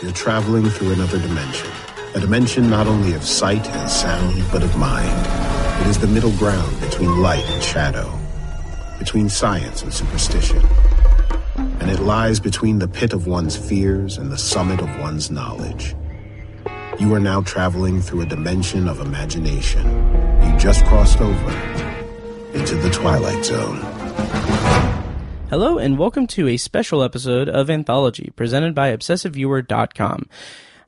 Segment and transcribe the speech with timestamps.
[0.00, 1.68] You're traveling through another dimension.
[2.14, 5.26] A dimension not only of sight and sound, but of mind.
[5.80, 8.16] It is the middle ground between light and shadow,
[9.00, 10.64] between science and superstition.
[11.56, 15.96] And it lies between the pit of one's fears and the summit of one's knowledge.
[17.00, 19.84] You are now traveling through a dimension of imagination.
[20.44, 21.50] You just crossed over
[22.54, 23.80] into the Twilight Zone.
[25.50, 30.28] Hello, and welcome to a special episode of Anthology presented by ObsessiveViewer.com.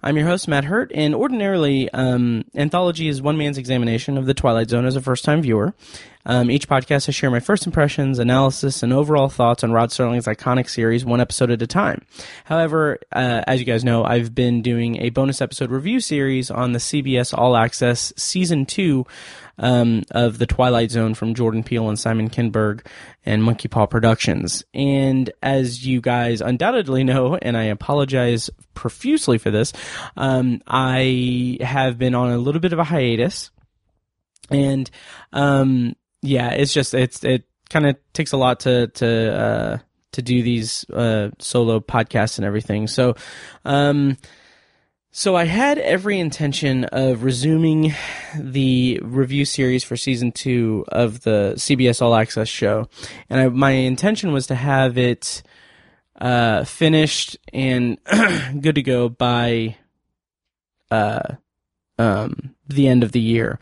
[0.03, 4.35] I'm your host, Matt Hurt, and ordinarily, um, Anthology is one man's examination of The
[4.35, 5.73] Twilight Zone as a first time viewer.
[6.27, 10.27] Um, each podcast, I share my first impressions, analysis, and overall thoughts on Rod Serling's
[10.27, 12.05] iconic series, one episode at a time.
[12.45, 16.73] However, uh, as you guys know, I've been doing a bonus episode review series on
[16.73, 19.07] the CBS All Access Season 2
[19.61, 22.85] um, of The Twilight Zone from Jordan Peele and Simon Kinberg
[23.25, 24.65] and Monkey Paw Productions.
[24.75, 29.73] And as you guys undoubtedly know, and I apologize profusely for this,
[30.17, 33.51] um, I have been on a little bit of a hiatus.
[34.51, 34.91] And,
[35.33, 39.79] um, yeah, it's just, it's, it kind of takes a lot to, to, uh,
[40.13, 42.89] to do these, uh, solo podcasts and everything.
[42.89, 43.15] So,
[43.65, 44.17] um,
[45.13, 47.95] so I had every intention of resuming
[48.39, 52.89] the review series for season two of the CBS All Access show,
[53.29, 55.43] and I, my intention was to have it
[56.21, 57.99] uh, finished and
[58.61, 59.77] good to go by
[60.91, 61.35] uh,
[61.99, 63.59] um, the end of the year.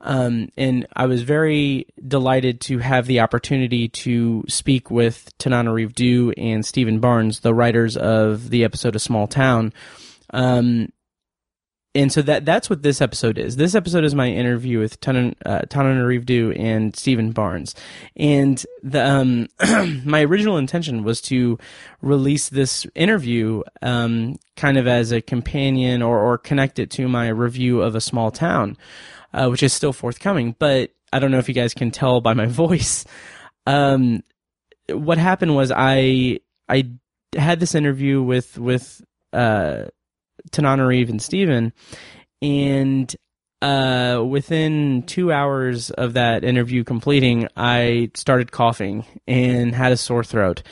[0.00, 6.30] Um, and I was very delighted to have the opportunity to speak with Tananarive Due
[6.36, 9.72] and Steven Barnes, the writers of the episode of Small Town
[10.30, 10.88] um,
[11.96, 13.56] and so that that's what this episode is.
[13.56, 17.74] This episode is my interview with Tana uh, and Steven Barnes.
[18.14, 19.48] And the um,
[20.04, 21.58] my original intention was to
[22.02, 27.28] release this interview um, kind of as a companion or, or connect it to my
[27.28, 28.76] review of a small town,
[29.32, 30.54] uh, which is still forthcoming.
[30.58, 33.06] But I don't know if you guys can tell by my voice.
[33.66, 34.22] Um,
[34.90, 36.90] what happened was I I
[37.34, 39.02] had this interview with with
[39.32, 39.84] uh,
[40.50, 41.72] Tananarive and Steven.
[42.42, 43.14] And
[43.62, 50.24] uh, within two hours of that interview completing, I started coughing and had a sore
[50.24, 50.62] throat.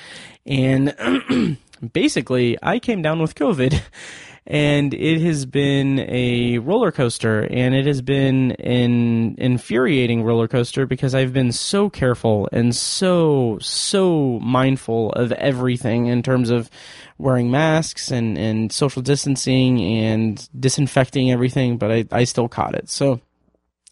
[0.46, 1.58] And
[1.92, 3.80] basically, I came down with COVID.
[4.46, 10.84] And it has been a roller coaster, and it has been an infuriating roller coaster
[10.86, 16.70] because I've been so careful and so, so mindful of everything in terms of
[17.16, 22.90] wearing masks and, and social distancing and disinfecting everything, but I, I still caught it.
[22.90, 23.20] So,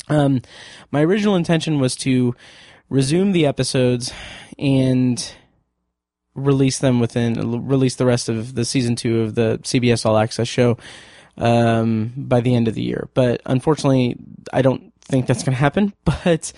[0.08, 0.42] um,
[0.90, 2.34] my original intention was to
[2.90, 4.12] resume the episodes
[4.58, 5.34] and
[6.34, 10.48] release them within release the rest of the season two of the CBS All Access
[10.48, 10.78] show
[11.36, 13.08] um, by the end of the year.
[13.14, 14.16] But unfortunately,
[14.52, 15.92] I don't think that's going to happen.
[16.04, 16.52] But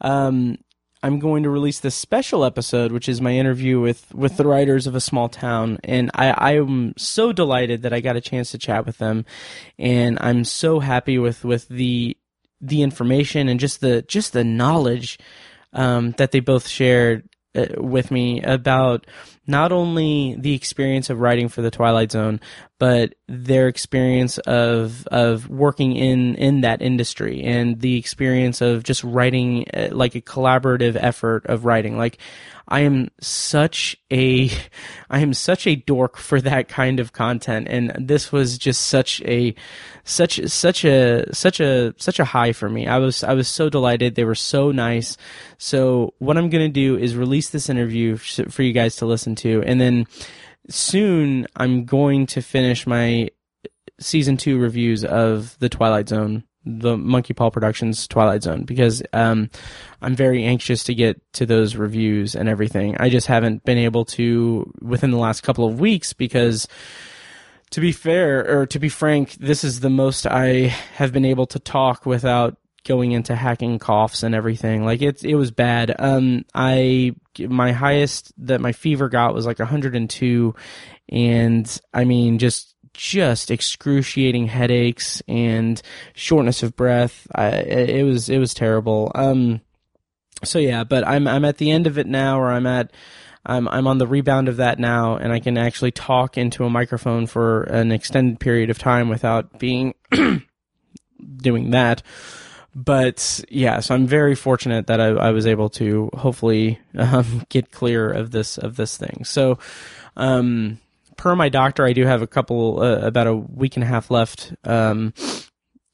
[0.00, 0.58] um,
[1.02, 4.86] I'm going to release this special episode, which is my interview with, with the writers
[4.86, 5.78] of a small town.
[5.84, 9.24] And I, am so delighted that I got a chance to chat with them.
[9.78, 12.16] And I'm so happy with, with the,
[12.60, 15.18] the information and just the, just the knowledge,
[15.74, 19.06] um, that they both shared Uh, with me about
[19.46, 22.40] not only the experience of writing for the Twilight Zone,
[22.78, 29.04] but their experience of of working in in that industry and the experience of just
[29.04, 31.96] writing uh, like a collaborative effort of writing.
[31.96, 32.18] Like
[32.66, 34.50] I am such a
[35.10, 39.22] I am such a dork for that kind of content and this was just such
[39.22, 39.54] a
[40.02, 42.86] such such a such a such a high for me.
[42.86, 44.14] I was I was so delighted.
[44.14, 45.16] They were so nice.
[45.58, 49.33] So what I'm going to do is release this interview for you guys to listen
[49.36, 50.06] to and then
[50.68, 53.30] soon I'm going to finish my
[54.00, 59.50] season 2 reviews of The Twilight Zone the Monkey Paw Productions Twilight Zone because um,
[60.00, 62.96] I'm very anxious to get to those reviews and everything.
[62.98, 66.66] I just haven't been able to within the last couple of weeks because
[67.70, 71.46] to be fair or to be frank, this is the most I have been able
[71.48, 74.84] to talk without going into hacking coughs and everything.
[74.84, 75.94] Like it it was bad.
[75.98, 80.54] Um I my highest that my fever got was like 102
[81.08, 85.82] and I mean just just excruciating headaches and
[86.14, 87.26] shortness of breath.
[87.34, 89.12] I, it was it was terrible.
[89.14, 89.60] Um,
[90.42, 92.92] so yeah, but I'm I'm at the end of it now, or I'm at
[93.44, 96.70] I'm I'm on the rebound of that now, and I can actually talk into a
[96.70, 99.94] microphone for an extended period of time without being
[101.36, 102.02] doing that.
[102.74, 107.70] But yeah, so I'm very fortunate that I, I was able to hopefully um, get
[107.70, 109.24] clear of this of this thing.
[109.24, 109.58] So,
[110.16, 110.80] um,
[111.16, 114.10] per my doctor, I do have a couple, uh, about a week and a half
[114.10, 114.54] left.
[114.64, 115.14] Um,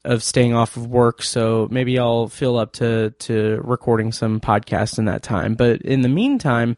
[0.03, 4.97] of staying off of work, so maybe I'll feel up to to recording some podcasts
[4.97, 5.53] in that time.
[5.53, 6.75] But in the meantime,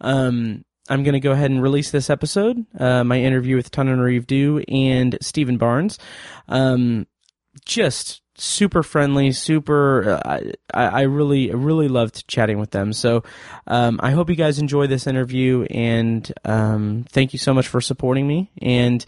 [0.00, 4.26] um, I'm going to go ahead and release this episode, uh, my interview with Tananarive
[4.26, 5.98] Due and Steven Barnes.
[6.48, 7.06] Um,
[7.66, 10.20] just super friendly, super.
[10.24, 10.40] Uh,
[10.72, 12.92] I, I really, really loved chatting with them.
[12.92, 13.24] So
[13.66, 17.80] um, I hope you guys enjoy this interview, and um, thank you so much for
[17.80, 18.50] supporting me.
[18.60, 19.04] And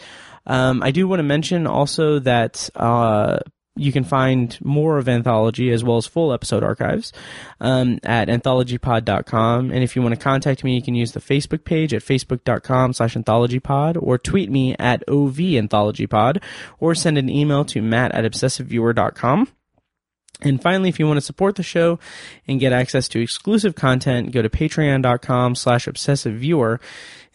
[0.47, 3.38] um, I do want to mention also that uh,
[3.76, 7.12] you can find more of Anthology as well as full episode archives
[7.61, 9.71] um, at anthologypod.com.
[9.71, 12.93] And if you want to contact me, you can use the Facebook page at facebook.com
[12.93, 16.43] slash anthologypod or tweet me at ovanthologypod
[16.79, 19.49] or send an email to matt at obsessiveviewer.com.
[20.40, 21.98] And finally, if you want to support the show
[22.46, 26.81] and get access to exclusive content, go to patreon.com slash obsessiveviewer.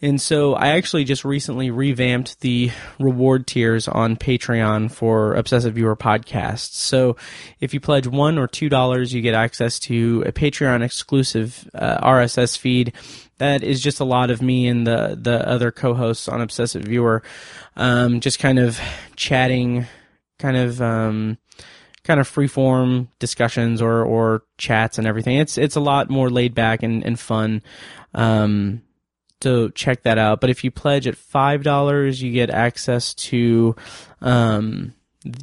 [0.02, 5.96] And so I actually just recently revamped the reward tiers on Patreon for Obsessive Viewer
[5.96, 6.72] podcasts.
[6.72, 7.16] So
[7.60, 11.98] if you pledge one or two dollars, you get access to a Patreon exclusive uh,
[12.02, 12.94] RSS feed.
[13.38, 17.22] That is just a lot of me and the the other co-hosts on Obsessive Viewer,
[17.76, 18.80] um, just kind of
[19.16, 19.86] chatting,
[20.38, 20.80] kind of.
[20.80, 21.38] Um,
[22.04, 25.36] kind of freeform discussions or, or chats and everything.
[25.36, 27.62] It's it's a lot more laid back and, and fun.
[28.14, 28.82] Um,
[29.40, 30.40] to check that out.
[30.40, 33.74] But if you pledge at five dollars, you get access to
[34.20, 34.94] um,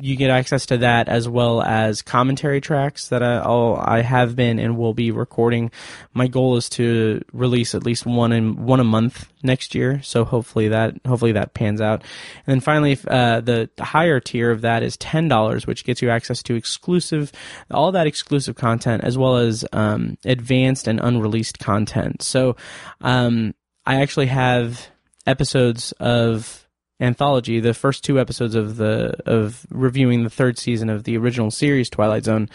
[0.01, 4.35] you get access to that as well as commentary tracks that I, I'll, I have
[4.35, 5.69] been and will be recording.
[6.13, 10.01] My goal is to release at least one in one a month next year.
[10.01, 12.01] So hopefully that hopefully that pans out.
[12.47, 16.09] And then finally, uh, the higher tier of that is ten dollars, which gets you
[16.09, 17.31] access to exclusive
[17.69, 22.23] all that exclusive content as well as um, advanced and unreleased content.
[22.23, 22.55] So
[23.01, 23.53] um,
[23.85, 24.87] I actually have
[25.27, 26.66] episodes of
[26.99, 31.51] anthology, the first two episodes of the of reviewing the third season of the original
[31.51, 32.49] series Twilight Zone,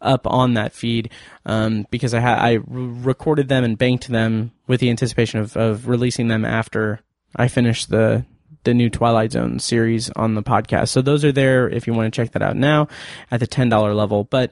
[0.00, 1.10] up on that feed
[1.44, 5.56] um, because I had I re- recorded them and banked them with the anticipation of,
[5.56, 7.00] of releasing them after
[7.34, 8.24] I finished the
[8.64, 10.88] the new Twilight Zone series on the podcast.
[10.88, 12.88] So those are there if you want to check that out now
[13.30, 14.24] at the ten dollar level.
[14.24, 14.50] But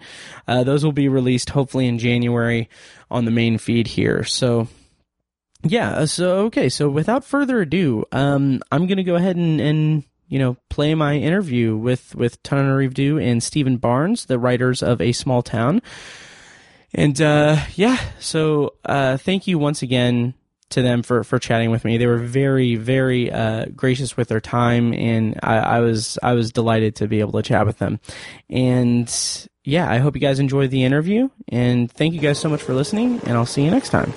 [0.48, 2.68] uh, those will be released hopefully in January
[3.10, 4.24] on the main feed here.
[4.24, 4.68] So
[5.64, 10.04] yeah, uh, so okay, so without further ado, um, I'm gonna go ahead and, and
[10.28, 15.00] you know play my interview with with Tananarive Due and Steven Barnes, the writers of
[15.00, 15.82] A Small Town.
[16.92, 20.34] And uh, yeah, so uh, thank you once again
[20.70, 21.98] to them for, for chatting with me.
[21.98, 26.52] They were very very uh, gracious with their time, and I, I was I was
[26.52, 28.00] delighted to be able to chat with them.
[28.50, 29.12] And
[29.64, 32.74] yeah, I hope you guys enjoyed the interview, and thank you guys so much for
[32.74, 33.20] listening.
[33.24, 34.12] And I'll see you next time.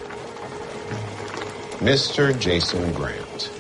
[1.79, 2.37] Mr.
[2.39, 3.51] Jason Grant.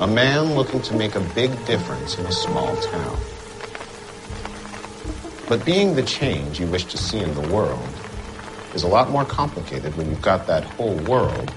[0.00, 3.18] A man looking to make a big difference in a small town.
[5.50, 7.86] But being the change you wish to see in the world
[8.72, 11.52] is a lot more complicated when you've got that whole world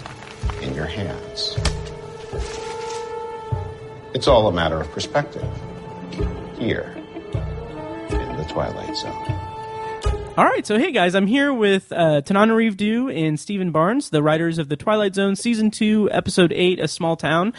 [0.62, 1.58] in your hands.
[4.14, 5.48] It's all a matter of perspective.
[6.60, 6.94] Here,
[8.10, 9.51] in the Twilight Zone.
[10.42, 14.24] All right, so hey guys, I'm here with uh, Tananarive Due and Steven Barnes, the
[14.24, 17.54] writers of the Twilight Zone season two, episode eight, "A Small Town,"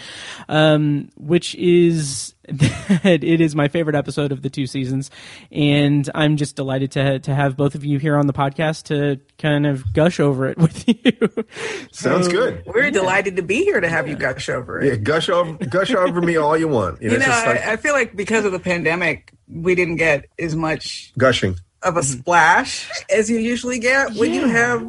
[0.49, 5.13] um, which is it is my favorite episode of the two seasons,
[5.53, 9.21] and I'm just delighted to to have both of you here on the podcast to
[9.39, 11.45] kind of gush over it with you.
[11.93, 12.65] Sounds good.
[12.67, 14.87] We're delighted to be here to have you gush over it.
[14.89, 17.01] Yeah, gush over gush over me all you want.
[17.01, 19.99] You know, it's just like I, I feel like because of the pandemic, we didn't
[19.99, 21.55] get as much gushing.
[21.83, 24.83] Of a splash as you usually get when you have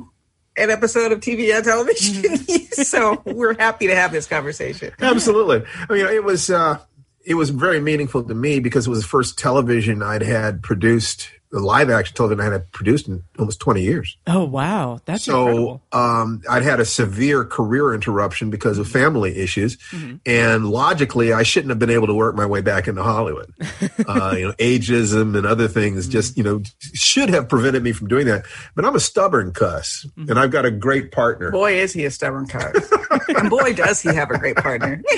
[0.58, 2.38] an episode of TV on television.
[2.72, 4.92] so we're happy to have this conversation.
[5.00, 5.64] Absolutely.
[5.90, 6.80] I mean, it was uh,
[7.26, 11.30] it was very meaningful to me because it was the first television I'd had produced,
[11.54, 14.18] the live action television I had produced in almost twenty years.
[14.28, 15.82] Oh wow, that's so incredible.
[15.94, 20.16] um, I'd had a severe career interruption because of family issues, Mm-hmm.
[20.26, 23.54] and logically, I shouldn't have been able to work my way back into Hollywood.
[24.08, 26.12] uh, you know, ageism and other things Mm-hmm.
[26.12, 26.62] just you know
[26.94, 28.46] should have prevented me from doing that.
[28.76, 30.32] But I'm a stubborn cuss, Mm-hmm.
[30.32, 31.52] and I've got a great partner.
[31.52, 32.92] Boy, is he a stubborn cuss.
[33.30, 35.02] and boy, does he have a great partner.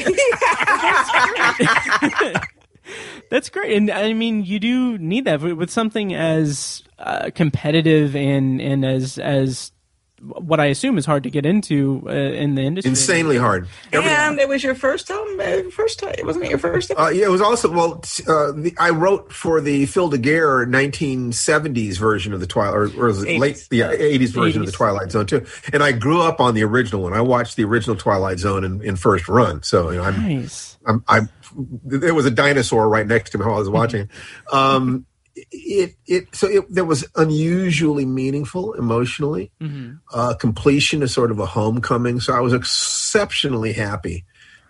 [3.29, 8.15] That's great, and I mean, you do need that with with something as uh, competitive
[8.15, 9.71] and and as as
[10.21, 12.89] what I assume is hard to get into uh, in the industry.
[12.89, 13.67] Insanely hard.
[13.91, 15.39] Every, and it was your first time.
[15.39, 16.91] Uh, first time, wasn't it your first?
[16.97, 18.01] Uh, yeah, it was also well.
[18.27, 23.11] Uh, the, I wrote for the Phil DeGuere 1970s version of the Twilight, or, or
[23.11, 24.65] late yeah 80s version 80s.
[24.65, 25.45] of the Twilight Zone too.
[25.73, 27.13] And I grew up on the original one.
[27.13, 29.63] I watched the original Twilight Zone in, in first run.
[29.63, 30.77] So you know, I'm, nice.
[30.85, 31.29] I'm, I'm,
[31.83, 34.09] there was a dinosaur right next to me while I was watching.
[34.51, 39.51] Um, it it so it that was unusually meaningful emotionally.
[39.59, 39.95] Mm-hmm.
[40.13, 44.25] Uh, completion is sort of a homecoming, so I was exceptionally happy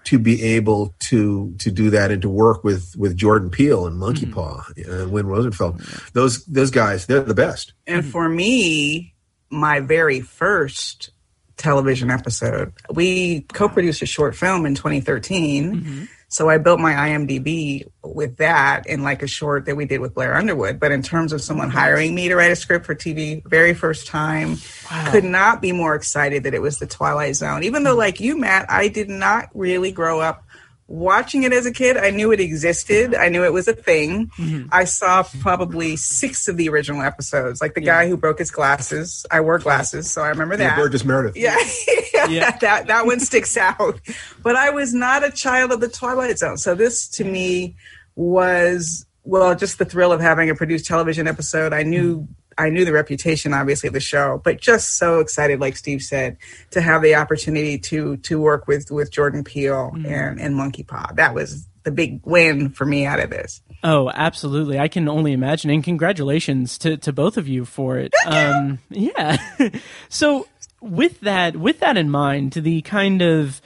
[0.05, 3.97] to be able to to do that and to work with with Jordan Peele and
[3.97, 4.33] Monkey mm-hmm.
[4.33, 5.81] Paw and Win Rosenfeld.
[6.13, 7.73] Those those guys, they're the best.
[7.85, 9.13] And for me,
[9.49, 11.11] my very first
[11.57, 15.75] television episode, we co-produced a short film in 2013.
[15.75, 19.99] Mm-hmm so I built my IMDb with that in like a short that we did
[20.01, 20.79] with Blair Underwood.
[20.79, 24.07] But in terms of someone hiring me to write a script for TV, very first
[24.07, 24.57] time,
[24.89, 25.11] wow.
[25.11, 27.63] could not be more excited that it was the Twilight Zone.
[27.63, 27.99] Even though, hmm.
[27.99, 30.44] like you, Matt, I did not really grow up
[30.87, 33.15] watching it as a kid, I knew it existed.
[33.15, 34.27] I knew it was a thing.
[34.37, 34.67] Mm-hmm.
[34.71, 37.61] I saw probably six of the original episodes.
[37.61, 38.03] Like the yeah.
[38.03, 39.25] guy who broke his glasses.
[39.31, 40.75] I wore glasses, so I remember that.
[40.75, 41.35] Burgess Meredith.
[41.35, 41.57] Yeah.
[42.29, 42.57] yeah.
[42.57, 43.99] that that one sticks out.
[44.43, 46.57] But I was not a child of the Twilight Zone.
[46.57, 47.75] So this to me
[48.15, 51.73] was well, just the thrill of having a produced television episode.
[51.73, 52.31] I knew mm-hmm.
[52.57, 56.37] I knew the reputation, obviously, of the show, but just so excited, like Steve said,
[56.71, 60.05] to have the opportunity to to work with with Jordan Peele mm.
[60.05, 61.11] and and Monkey Paw.
[61.15, 63.61] That was the big win for me out of this.
[63.83, 64.79] Oh, absolutely!
[64.79, 68.13] I can only imagine, and congratulations to to both of you for it.
[68.25, 69.37] Um, yeah.
[70.09, 70.47] so
[70.81, 73.61] with that with that in mind, the kind of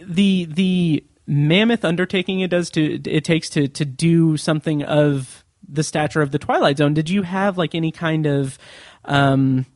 [0.00, 5.82] the the mammoth undertaking it does to it takes to to do something of the
[5.82, 8.58] stature of the Twilight Zone, did you have like any kind of
[9.04, 9.66] um,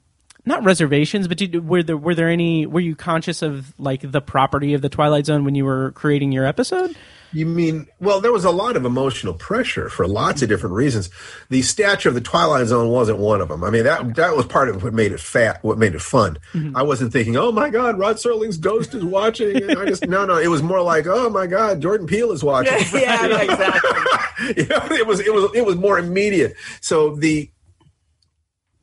[0.45, 4.21] not reservations, but did, were there were there any were you conscious of like the
[4.21, 6.97] property of the Twilight Zone when you were creating your episode?
[7.33, 11.11] You mean, well, there was a lot of emotional pressure for lots of different reasons.
[11.51, 13.65] The stature of the Twilight Zone wasn't one of them.
[13.65, 16.39] I mean, that that was part of what made it fat, what made it fun.
[16.53, 16.77] Mm-hmm.
[16.77, 19.57] I wasn't thinking, oh my God, Rod Serling's ghost is watching.
[19.57, 22.43] And I just, no, no, it was more like, oh my God, Jordan Peele is
[22.45, 22.73] watching.
[22.97, 24.63] Yeah, yeah exactly.
[24.63, 26.55] you know, it was, it was, it was more immediate.
[26.81, 27.51] So the,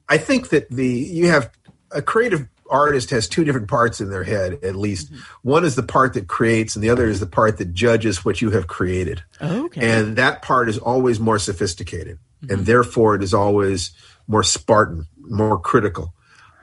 [0.08, 1.52] I think that the, you have
[1.92, 5.22] a creative artist has two different parts in their head at least mm-hmm.
[5.44, 8.42] one is the part that creates and the other is the part that judges what
[8.42, 10.00] you have created okay.
[10.00, 12.53] and that part is always more sophisticated mm-hmm.
[12.53, 13.92] and therefore it is always
[14.27, 16.13] more spartan more critical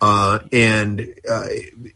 [0.02, 1.00] uh, and
[1.31, 1.45] uh,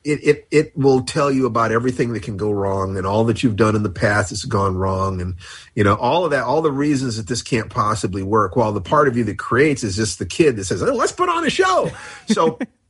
[0.04, 3.42] it, it, it will tell you about everything that can go wrong and all that
[3.42, 5.36] you've done in the past that's gone wrong and
[5.74, 8.80] you know all of that all the reasons that this can't possibly work while the
[8.80, 11.46] part of you that creates is just the kid that says oh, let's put on
[11.46, 11.90] a show
[12.26, 12.58] so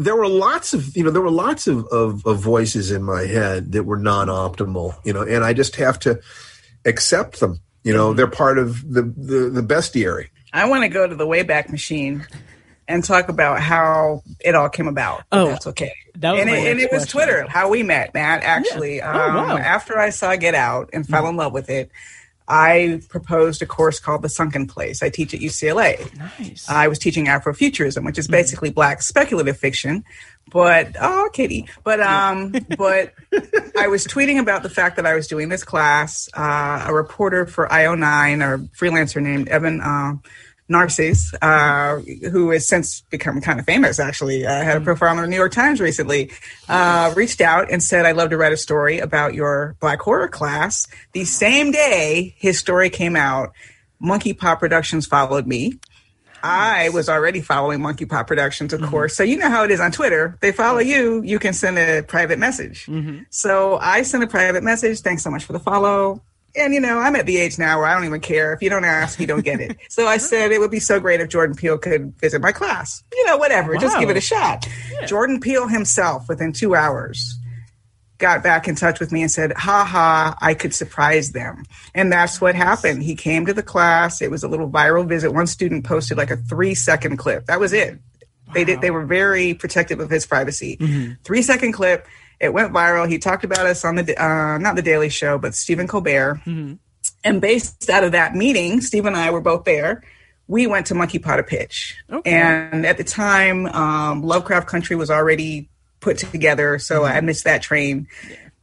[0.00, 3.22] there were lots of you know there were lots of, of, of voices in my
[3.22, 6.20] head that were non-optimal you know and i just have to
[6.84, 7.60] accept them.
[7.82, 10.28] You know they're part of the the, the bestiary.
[10.52, 12.26] I want to go to the wayback machine
[12.88, 15.92] and talk about how it all came about oh that's okay.
[16.16, 18.96] that was and, it, and it was twitter how we met matt actually.
[18.96, 19.12] Yeah.
[19.14, 19.56] oh, um, wow.
[19.56, 21.90] after i saw get out and fell in love with it
[22.50, 25.04] I proposed a course called The Sunken Place.
[25.04, 26.12] I teach at UCLA.
[26.18, 26.68] Nice.
[26.68, 28.32] I was teaching Afrofuturism, which is mm-hmm.
[28.32, 30.04] basically black speculative fiction.
[30.50, 31.68] But oh, Katie.
[31.84, 33.14] But um, but
[33.78, 36.28] I was tweeting about the fact that I was doing this class.
[36.34, 40.14] Uh, a reporter for IO9, or freelancer named Evan uh,
[40.70, 41.98] Narcisse, uh,
[42.30, 44.84] who has since become kind of famous, actually, uh, had a mm.
[44.84, 46.30] profile in the New York Times recently,
[46.68, 50.28] uh, reached out and said, I'd love to write a story about your Black horror
[50.28, 50.86] class.
[51.12, 53.52] The same day his story came out,
[53.98, 55.74] Monkey Paw Productions followed me.
[56.42, 58.90] I was already following Monkey Paw Productions, of mm-hmm.
[58.90, 59.16] course.
[59.16, 60.38] So you know how it is on Twitter.
[60.40, 62.86] They follow you, you can send a private message.
[62.86, 63.24] Mm-hmm.
[63.30, 65.00] So I sent a private message.
[65.00, 66.22] Thanks so much for the follow.
[66.56, 68.52] And you know, I'm at the age now where I don't even care.
[68.52, 69.78] If you don't ask, you don't get it.
[69.88, 73.04] so I said it would be so great if Jordan Peele could visit my class.
[73.12, 73.80] You know, whatever, wow.
[73.80, 74.66] just give it a shot.
[74.92, 75.06] Yeah.
[75.06, 77.38] Jordan Peele himself, within two hours,
[78.18, 81.64] got back in touch with me and said, "Ha ha, I could surprise them."
[81.94, 83.02] And that's what happened.
[83.02, 84.20] He came to the class.
[84.20, 85.32] It was a little viral visit.
[85.32, 87.46] One student posted like a three second clip.
[87.46, 87.94] That was it.
[87.94, 88.54] Wow.
[88.54, 88.80] They did.
[88.80, 90.76] They were very protective of his privacy.
[90.76, 91.12] Mm-hmm.
[91.22, 92.06] Three second clip
[92.40, 93.08] it went viral.
[93.08, 96.40] He talked about us on the uh, not the Daily Show, but Stephen Colbert.
[96.46, 96.74] Mm-hmm.
[97.22, 100.02] And based out of that meeting, Steve and I were both there.
[100.48, 102.30] We went to Monkey Paw to pitch, okay.
[102.30, 105.68] and at the time, um, Lovecraft Country was already
[106.00, 107.16] put together, so mm-hmm.
[107.16, 108.08] I missed that train.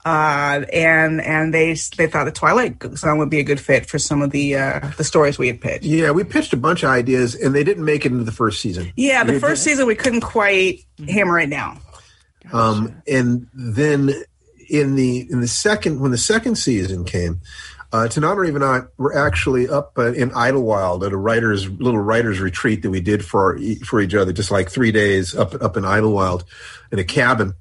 [0.08, 4.00] uh, and and they they thought the Twilight Zone would be a good fit for
[4.00, 5.84] some of the uh, the stories we had pitched.
[5.84, 8.62] Yeah, we pitched a bunch of ideas, and they didn't make it into the first
[8.62, 8.94] season.
[8.96, 11.80] Yeah, the first season we couldn't quite hammer it down.
[12.54, 14.13] Um, and then
[14.70, 17.42] in the in the second when the second season came,
[17.94, 18.10] uh,
[18.56, 22.89] and I were actually up uh, in Idlewild at a writers little writers retreat that
[22.89, 26.44] we did for for each other, just like three days up up in Idlewild
[26.92, 27.54] in a cabin.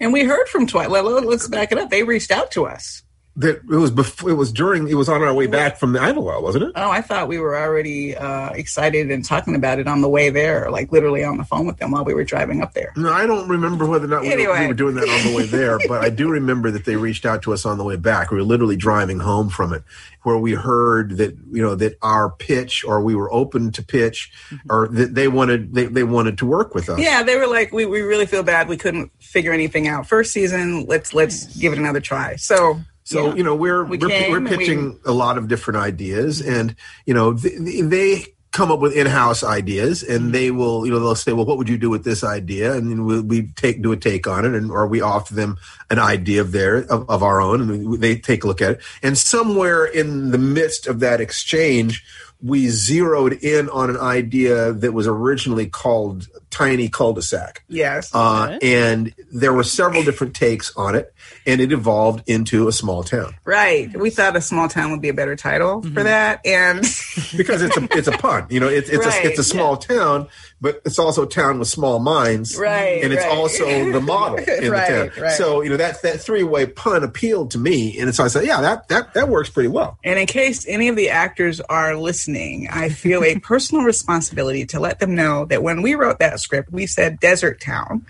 [0.00, 1.04] And we heard from Twilight.
[1.04, 1.90] Let's back it up.
[1.90, 3.03] They reached out to us.
[3.36, 4.30] That it was before.
[4.30, 4.86] It was during.
[4.86, 6.72] It was on our way back from the Idlewild, wasn't it?
[6.76, 10.30] Oh, I thought we were already uh, excited and talking about it on the way
[10.30, 12.92] there, like literally on the phone with them while we were driving up there.
[12.96, 15.36] No, I don't remember whether or not we, were, we were doing that on the
[15.36, 17.96] way there, but I do remember that they reached out to us on the way
[17.96, 18.30] back.
[18.30, 19.82] We were literally driving home from it,
[20.22, 24.30] where we heard that you know that our pitch, or we were open to pitch,
[24.70, 27.00] or that they wanted they, they wanted to work with us.
[27.00, 28.68] Yeah, they were like, we, we really feel bad.
[28.68, 30.86] We couldn't figure anything out first season.
[30.86, 32.36] Let's let's give it another try.
[32.36, 33.34] So So yeah.
[33.34, 36.52] you know we're We we're, we're and we- pitching a lot of different ideas, mm-hmm.
[36.52, 40.30] and you know they, they come up with in-house ideas, and mm-hmm.
[40.30, 42.72] they will you know they'll say, well, what would you do with this idea?
[42.72, 45.58] And then we, we take do a take on it, and or we offer them
[45.90, 48.72] an idea of their of, of our own, and we- they take a look at
[48.72, 48.80] it.
[49.02, 52.04] And somewhere in the midst of that exchange.
[52.42, 57.64] We zeroed in on an idea that was originally called Tiny Cul-de-sac.
[57.68, 61.12] yes, Uh, and there were several different takes on it,
[61.46, 63.90] and it evolved into a small town right.
[63.98, 66.78] We thought a small town would be a better title for that, and
[67.36, 68.46] because it's a it's a pun.
[68.50, 70.28] You know, it's it's Right, a it's a small town,
[70.60, 73.32] but it's also a town with small minds, Right, And it's right.
[73.36, 75.22] also the model in Right, the town.
[75.24, 75.32] right.
[75.32, 78.46] So you know that that three way pun appealed to me, and so I said,
[78.46, 79.98] yeah, that that that works pretty well.
[80.04, 84.78] And in case any of the actors are listening, I feel a personal responsibility to
[84.78, 88.06] let them know that when we wrote that script, we said desert town.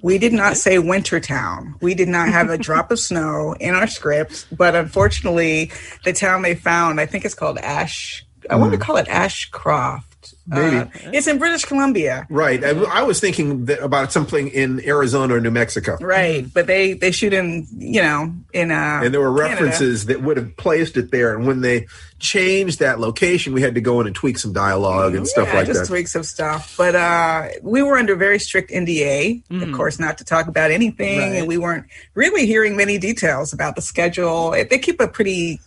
[0.00, 1.76] We did not say winter town.
[1.80, 5.70] We did not have a drop of snow in our script, but unfortunately,
[6.04, 8.24] the town they found, I think it's called Ash.
[8.50, 8.82] I want to mm.
[8.82, 10.11] call it Ashcroft.
[10.46, 10.76] Maybe.
[10.76, 12.26] Uh, it's in British Columbia.
[12.30, 12.62] Right.
[12.64, 15.96] I, I was thinking that about something in Arizona or New Mexico.
[16.00, 19.64] Right, but they they shoot in you know in uh And there were Canada.
[19.64, 21.34] references that would have placed it there.
[21.36, 21.86] And when they
[22.18, 25.56] changed that location, we had to go in and tweak some dialogue and stuff yeah,
[25.58, 25.86] like just that.
[25.88, 26.74] tweaks of stuff.
[26.76, 31.18] But uh, we were under very strict NDA, of course, not to talk about anything,
[31.18, 31.32] Right.
[31.38, 34.52] and we weren't really hearing many details about the schedule.
[34.52, 35.60] They keep a pretty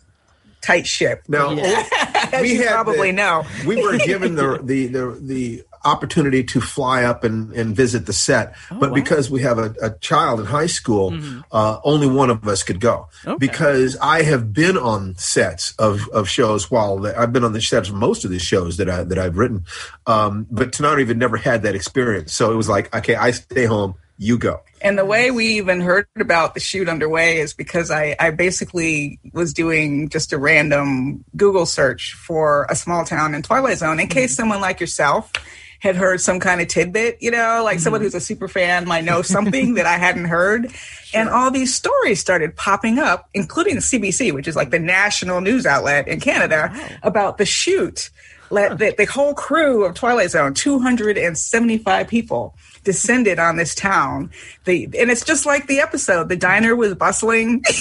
[0.66, 1.88] tight ship, Now, as
[2.42, 3.44] we you had probably the- know.
[3.66, 8.14] we were given the the the, the opportunity to fly up and, and visit the
[8.14, 8.96] set, but wow.
[8.96, 11.16] because we have a, a child in high school,
[11.52, 13.08] uh, only one of us could go.
[13.24, 13.38] Okay.
[13.38, 17.62] Because I have been on sets of, of shows while the, I've been on the
[17.62, 19.66] sets of most of these shows that I that I've written,
[20.08, 22.34] um, but Tanari had never had that experience.
[22.34, 24.62] So it was like, okay, I stay home, you go.
[24.86, 29.20] And the way we even heard about the shoot underway is because I, I basically
[29.34, 34.06] was doing just a random Google search for a small town in Twilight Zone in
[34.08, 34.42] case mm-hmm.
[34.44, 35.32] someone like yourself
[35.80, 38.06] had heard some kind of tidbit, you know, like someone mm-hmm.
[38.06, 40.72] who's a super fan might know something that I hadn't heard.
[41.16, 45.42] And all these stories started popping up, including the CBC, which is like the national
[45.42, 46.72] news outlet in Canada,
[47.02, 48.12] about the shoot.
[48.52, 54.32] Let the, the whole crew of Twilight Zone, 275 people, descended on this town.
[54.64, 56.30] The and it's just like the episode.
[56.30, 57.62] The diner was bustling.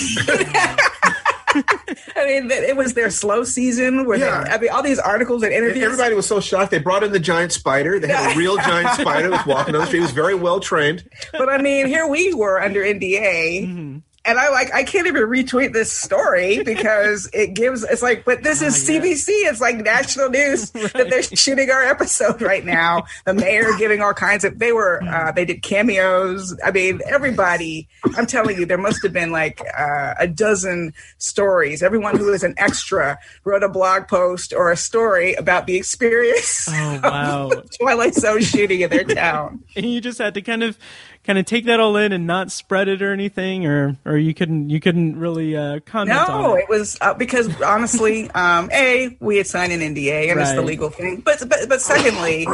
[2.17, 4.07] I mean, it was their slow season.
[4.07, 4.43] Where Yeah.
[4.45, 5.85] they, I mean, all these articles and And interviews.
[5.85, 6.73] everybody was so shocked.
[6.73, 8.01] They brought in the giant spider.
[8.01, 10.01] They had a real giant spider that was walking on the street.
[10.01, 11.09] He was very well trained.
[11.33, 13.67] but I mean, here we were under NDA.
[13.69, 13.99] Mm-hmm.
[14.27, 18.43] And I like I can't even retweet this story because it gives it's like but
[18.43, 19.01] this is yeah.
[19.01, 23.05] CBC it's like national news that they're shooting our episode right now.
[23.27, 26.57] The mayor giving all kinds of they were uh, they did cameos.
[26.65, 31.83] I mean everybody I'm telling you there must have been like uh, a dozen stories.
[31.83, 36.67] Everyone who was an extra wrote a blog post or a story about the experience
[36.71, 37.49] Oh, wow.
[37.51, 39.63] of Twilight Zone shooting in their town.
[39.77, 40.79] And you just had to kind of
[41.25, 44.35] kind of take that all in and not spread it or anything or or you
[44.35, 46.63] couldn't you couldn't really uh comment No, on it.
[46.63, 50.63] it was uh, because honestly, um, a we had signed an NDA and it's the
[50.63, 51.21] legal thing.
[51.25, 52.47] But but but secondly,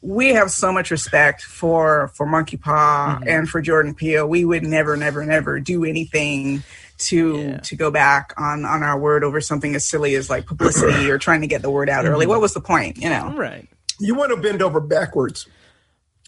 [0.00, 3.28] we have so much respect for for Monkey Paw Mm-hmm.
[3.28, 4.26] and for Jordan Peele.
[4.26, 6.62] We would never, never, never do anything
[6.98, 7.56] to Yeah.
[7.58, 11.18] to go back on on our word over something as silly as like publicity or
[11.18, 12.26] trying to get the word out early.
[12.26, 12.96] What was the point?
[12.98, 13.32] You know.
[13.36, 13.68] right
[14.00, 15.46] You want to bend over backwards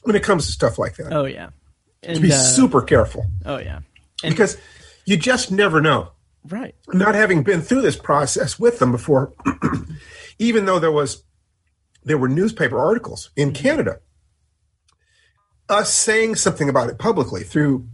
[0.04, 1.12] when it comes to stuff like that.
[1.12, 1.50] oh yeah
[2.02, 3.26] and Be uh, super careful.
[3.44, 3.80] Oh yeah.
[4.22, 4.56] And because
[5.04, 6.12] you just never know.
[6.48, 6.74] right.
[6.88, 9.32] Not having been through this process with them before,
[10.38, 11.22] even though there was
[12.04, 14.00] there were newspaper articles in Canada,
[15.68, 17.86] us saying something about it publicly through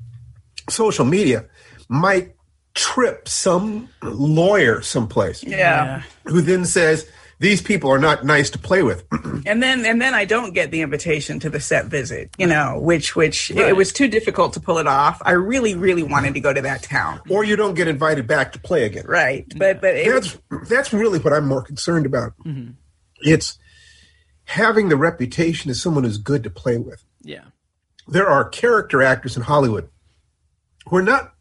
[0.71, 1.47] social media
[1.89, 2.35] might
[2.75, 6.03] trip some lawyer someplace Yeah.
[6.25, 9.05] who then says these people are not nice to play with.
[9.47, 12.81] And then and then I don't get the invitation to the set visit, you know,
[12.81, 13.69] which which Right.
[13.69, 15.23] it was too difficult to pull it off.
[15.25, 17.21] I really really wanted to go to that town.
[17.29, 19.05] or you don't get invited back to play again.
[19.07, 19.47] Right.
[19.57, 22.33] But but it, That's that's really what I'm more concerned about.
[22.45, 22.73] Mm-hmm.
[23.21, 23.57] It's
[24.45, 27.05] having the reputation as someone who's good to play with.
[27.23, 27.45] Yeah.
[28.09, 29.89] There are character actors in Hollywood
[30.89, 31.35] who are not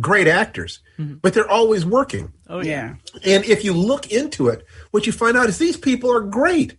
[0.00, 1.16] great actors, mm-hmm.
[1.22, 2.32] but they're always working.
[2.48, 2.94] Oh yeah.
[3.24, 6.76] And if you look into it, what you find out is these people are great.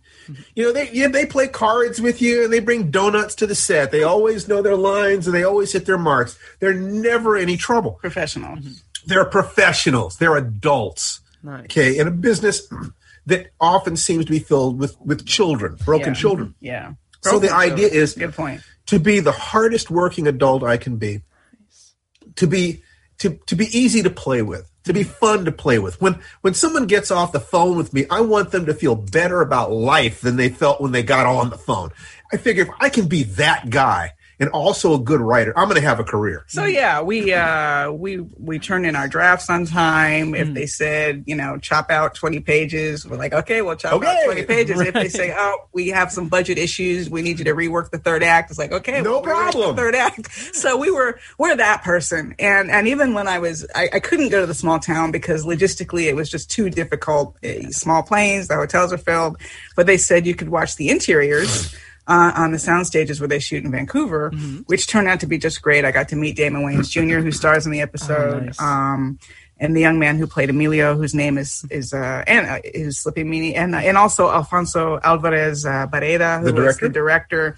[0.54, 3.54] You know, they yeah, they play cards with you and they bring donuts to the
[3.54, 3.90] set.
[3.90, 6.38] They always know their lines and they always hit their marks.
[6.60, 7.92] They're never any trouble.
[8.00, 8.56] Professional.
[8.56, 8.72] Mm-hmm.
[9.06, 10.16] They're professionals.
[10.18, 11.20] They're adults.
[11.42, 11.64] Nice.
[11.64, 12.66] Okay, in a business
[13.26, 16.20] that often seems to be filled with with children, broken Yeah.
[16.20, 16.54] children.
[16.60, 16.92] Yeah.
[17.22, 18.02] So the Broken idea children.
[18.02, 18.60] is good point.
[18.86, 21.22] to be the hardest working adult I can be,
[21.60, 21.94] Nice.
[22.36, 22.82] to be
[23.18, 26.00] to to be easy to play with, to be fun to play with.
[26.00, 29.40] When when someone gets off the phone with me, I want them to feel better
[29.40, 31.90] about life than they felt when they got on the phone.
[32.32, 35.80] I figure if I can be that guy and also a good writer, I'm going
[35.80, 36.44] to have a career.
[36.46, 40.34] So yeah, we uh we we turned in our drafts on time.
[40.34, 44.06] If they said, you know, chop out 20 pages, we're like, okay, we'll chop Okay.
[44.06, 44.80] out 20 pages.
[44.80, 47.98] If they say, oh, we have some budget issues, we need you to rework the
[47.98, 49.74] third act, it's like, okay, No we'll problem.
[49.76, 50.32] The third act.
[50.54, 52.34] So we were we're that person.
[52.38, 55.44] And and even when I was I, I couldn't go to the small town because
[55.44, 57.36] logistically it was just too difficult.
[57.42, 59.36] Eh, Small planes, the hotels are filled.
[59.76, 61.74] But they said you could watch the interiors
[62.08, 64.30] uh, on the sound stages where they shoot in Vancouver,
[64.66, 65.84] which turned out to be just great.
[65.84, 68.60] I got to meet Damon Wayans Jr., who stars in the episode, nice.
[68.60, 69.18] um,
[69.60, 72.98] and the young man who played Emilio, whose name is is uh, and uh, is
[72.98, 77.50] slipping me, and uh, and also Alfonso Alvarez uh, Barreda, who The was the director?
[77.50, 77.56] director.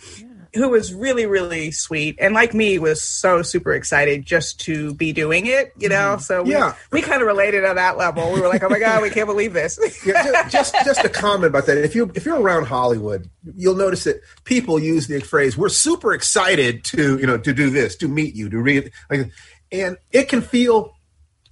[0.55, 5.13] Who was really, really sweet, and like me, was so super excited just to be
[5.13, 6.15] doing it, you know.
[6.17, 6.23] Mm-hmm.
[6.23, 6.75] So we, Yeah.
[6.91, 8.33] we kind of related on that level.
[8.33, 11.47] We were like, "Oh my god, we can't believe this!" Yeah, just just a comment
[11.47, 11.79] about that.
[11.79, 16.13] If you if you're around Hollywood, you'll notice that people use the phrase "We're super
[16.13, 19.31] excited to you know to do this, to meet you, to read," like,
[19.71, 20.95] and it can feel.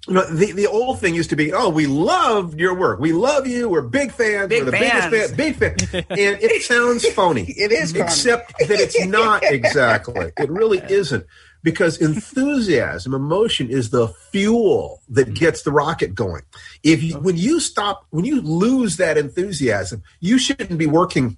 [0.09, 2.99] You know, the, the old thing used to be, oh, we love your work.
[2.99, 3.69] We love you.
[3.69, 4.49] We're big fans.
[4.49, 5.11] Big We're the fans.
[5.11, 5.37] biggest fan.
[5.37, 6.05] Big fan.
[6.11, 7.43] And it sounds phony.
[7.59, 8.05] It is phony.
[8.05, 10.33] Except that it's not exactly.
[10.39, 11.27] It really isn't.
[11.63, 16.43] Because enthusiasm, emotion is the fuel that gets the rocket going.
[16.83, 21.37] If you, when you stop, when you lose that enthusiasm, you shouldn't be working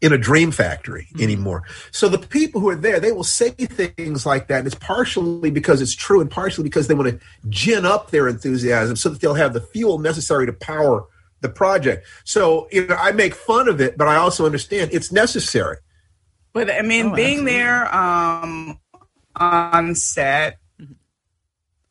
[0.00, 1.62] in a dream factory anymore.
[1.90, 4.58] So the people who are there, they will say things like that.
[4.58, 8.28] And it's partially because it's true and partially because they want to gin up their
[8.28, 11.04] enthusiasm so that they'll have the fuel necessary to power
[11.40, 12.06] the project.
[12.24, 15.76] So, you know, I make fun of it, but I also understand it's necessary.
[16.52, 17.52] But I mean, Oh, being absolutely.
[17.52, 18.80] there um,
[19.36, 20.58] on set,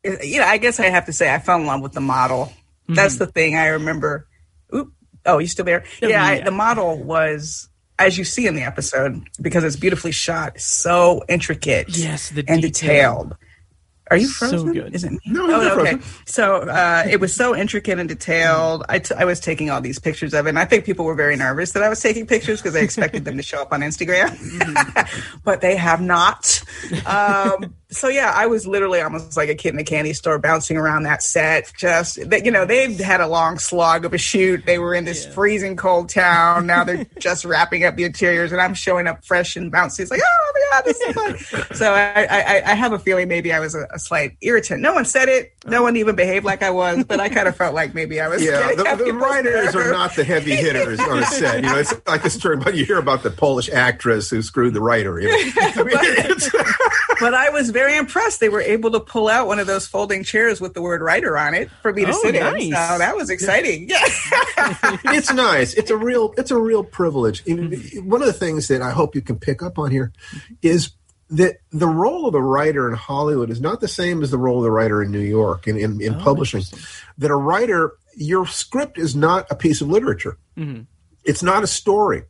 [0.04, 2.52] you know, I guess I have to say I fell in love with the model.
[2.88, 4.26] That's the thing I remember.
[4.74, 4.92] Oop.
[5.26, 5.84] Oh, you still there?
[6.00, 6.44] Yeah, I, yeah.
[6.44, 11.96] the model was, as you see in the episode, because it's beautifully shot, so intricate
[11.96, 13.24] Yes, the and detail.
[13.24, 13.36] detailed.
[14.10, 14.72] Are you So frozen?
[14.72, 14.94] good.
[14.94, 15.18] Is it me?
[15.26, 15.98] No, oh, okay.
[16.24, 18.82] So uh, it was so intricate and detailed.
[18.88, 21.14] I, t- I was taking all these pictures of it, and I think people were
[21.14, 23.80] very nervous that I was taking pictures because they expected them to show up on
[23.82, 24.32] Instagram,
[25.44, 26.62] but they have not.
[27.04, 30.76] Um, so yeah, I was literally almost like a kid in a candy store, bouncing
[30.76, 31.72] around that set.
[31.78, 34.66] Just that, you know, they've had a long slog of a shoot.
[34.66, 36.66] They were in this freezing cold town.
[36.66, 40.00] Now they're just wrapping up the interiors, and I'm showing up fresh and bouncy.
[40.00, 41.66] It's like, oh my god, this is fun.
[41.76, 44.82] so I, I, I have a feeling maybe I was a, a slight irritant.
[44.82, 45.54] No one said it.
[45.66, 48.28] No one even behaved like I was, but I kind of felt like maybe I
[48.28, 48.42] was.
[48.44, 51.56] Yeah, the, the writers are not the heavy hitters on a set.
[51.56, 54.74] You know, it's like the story but you hear about the Polish actress who screwed
[54.74, 55.18] the writer.
[55.20, 55.52] You know?
[55.56, 55.96] I mean,
[56.30, 56.50] it's-
[57.20, 58.40] but I was very impressed.
[58.40, 61.38] They were able to pull out one of those folding chairs with the word writer
[61.38, 62.42] on it for me to Oh, sit in.
[62.42, 62.90] nice.
[62.90, 63.88] So that was exciting.
[63.88, 64.02] Yeah.
[65.14, 65.74] it's nice.
[65.74, 67.44] It's a real it's a real privilege.
[67.44, 68.08] Mm-hmm.
[68.08, 70.12] One of the things that I hope you can pick up on here
[70.60, 70.90] is
[71.30, 74.58] that the role of the writer in Hollywood is not the same as the role
[74.58, 76.64] of the writer in New York in, in, in oh, publishing.
[77.18, 80.36] That a writer, your script is not a piece of literature.
[80.56, 80.82] Mm-hmm.
[81.24, 82.24] It's not a story.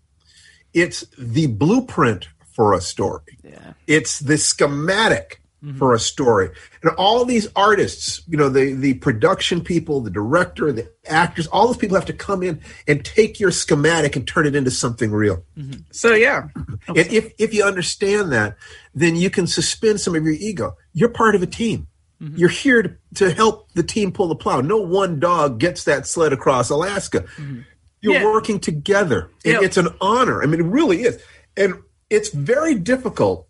[0.74, 3.38] It's the blueprint for a story.
[3.44, 3.74] Yeah.
[3.86, 5.78] It's the schematic mm-hmm.
[5.78, 6.50] for a story.
[6.82, 11.68] And all these artists, you know, the the production people, the director, the actors, all
[11.68, 15.12] those people have to come in and take your schematic and turn it into something
[15.12, 15.44] real.
[15.56, 15.82] Mm-hmm.
[15.92, 16.48] So yeah.
[16.88, 18.56] And if if you understand that,
[18.92, 20.76] then you can suspend some of your ego.
[20.94, 21.86] You're part of a team.
[22.20, 22.38] Mm-hmm.
[22.38, 24.60] You're here to, to help the team pull the plow.
[24.60, 27.24] No one dog gets that sled across Alaska.
[28.00, 28.24] You're Yeah.
[28.24, 29.30] working together.
[29.44, 29.60] And Yeah.
[29.62, 30.42] it's an honor.
[30.42, 31.22] I mean, it really is.
[31.56, 31.74] And
[32.10, 33.48] it's very difficult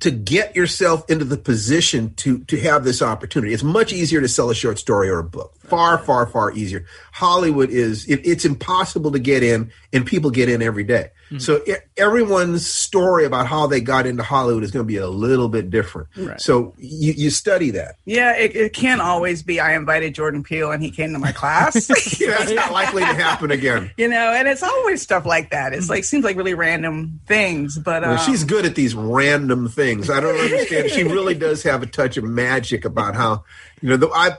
[0.00, 3.52] to get yourself into the position to to have this opportunity.
[3.52, 5.54] It's much easier to sell a short story or a book.
[5.60, 6.86] Far, far, far easier.
[7.12, 11.10] Hollywood is it, it's impossible to get in, and people get in every day.
[11.32, 11.38] Mm-hmm.
[11.38, 15.08] So it, everyone's story about how they got into Hollywood is going to be a
[15.08, 16.08] little bit different.
[16.16, 16.40] Right.
[16.40, 17.96] So you, you study that.
[18.04, 19.58] Yeah, it, it, can't always be.
[19.58, 21.88] I invited Jordan Peele and he came to my class.
[22.20, 23.90] yeah, that's not likely to happen again.
[24.02, 25.72] You know, and it's always stuff like that.
[25.72, 29.68] It's like seems like really random things, but well, um, she's good at these random
[29.68, 30.10] things.
[30.10, 30.90] I don't understand.
[30.90, 33.44] she really does have a touch of magic about how
[33.82, 34.38] you know, the, I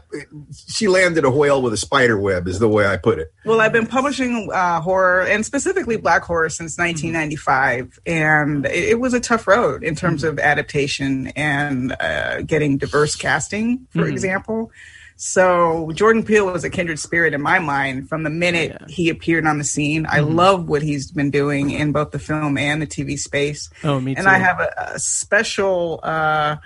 [0.68, 3.34] she landed a whale with a spider web is the way I put it.
[3.46, 9.00] Well, I've been publishing uh, horror and specifically black horror since 1995, and it, it
[9.00, 14.14] was a tough road in terms of adaptation and uh, getting diverse casting, for mm-hmm.
[14.14, 14.72] example.
[15.18, 18.88] So Jordan Peele was a kindred spirit in my mind from the minute yeah.
[18.88, 20.06] he appeared on the scene.
[20.06, 20.16] Mm-hmm.
[20.16, 23.70] I love what he's been doing in both the film and the TV space.
[23.84, 24.20] Oh, me too.
[24.20, 26.00] And I have a, a special.
[26.02, 26.58] Uh,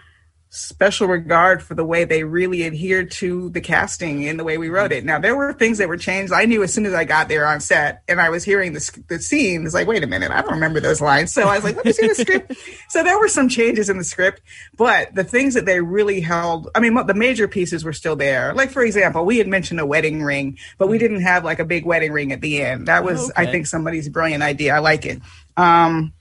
[0.49, 4.69] special regard for the way they really adhered to the casting in the way we
[4.69, 5.05] wrote it.
[5.05, 6.33] Now there were things that were changed.
[6.33, 9.01] I knew as soon as I got there on set and I was hearing the,
[9.07, 11.33] the scene, it's like, wait a minute, I don't remember those lines.
[11.33, 12.53] So I was like, let me see the script.
[12.89, 14.41] So there were some changes in the script,
[14.75, 18.53] but the things that they really held, I mean, the major pieces were still there.
[18.53, 21.65] Like for example, we had mentioned a wedding ring, but we didn't have like a
[21.65, 22.87] big wedding ring at the end.
[22.87, 23.43] That was, okay.
[23.43, 24.73] I think, somebody's brilliant idea.
[24.73, 25.21] I like it.
[25.55, 26.13] Um,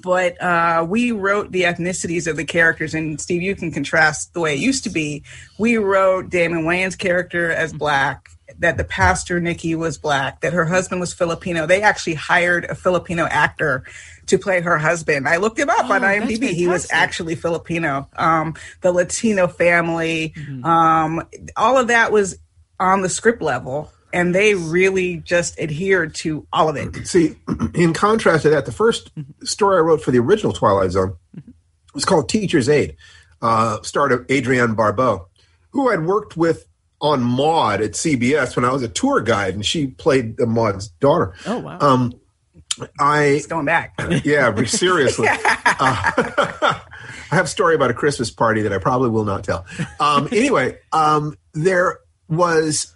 [0.00, 2.94] but uh, we wrote the ethnicities of the characters.
[2.94, 5.24] And Steve, you can contrast the way it used to be.
[5.58, 10.64] We wrote Damon Wayans' character as black, that the pastor Nikki was black, that her
[10.64, 11.66] husband was Filipino.
[11.66, 13.84] They actually hired a Filipino actor
[14.26, 15.28] to play her husband.
[15.28, 16.50] I looked him up oh, on IMDb.
[16.50, 18.08] He was actually Filipino.
[18.16, 20.64] Um, the Latino family, mm-hmm.
[20.64, 22.38] um, all of that was
[22.78, 27.06] on the script level and they really just adhered to all of it.
[27.06, 27.36] See,
[27.74, 29.10] in contrast to that, the first
[29.42, 31.16] story I wrote for the original Twilight Zone
[31.94, 32.96] was called Teacher's Aide,
[33.42, 35.28] uh, starred Adrienne Barbeau,
[35.70, 36.66] who I'd worked with
[37.00, 40.88] on Maude at CBS when I was a tour guide, and she played the Maude's
[40.88, 41.34] daughter.
[41.46, 41.78] Oh wow!
[41.80, 42.14] Um,
[42.98, 43.94] I it's going back.
[44.24, 45.28] Yeah, seriously.
[45.30, 45.36] uh,
[47.28, 49.66] I have a story about a Christmas party that I probably will not tell.
[50.00, 52.94] Um, anyway, um, there was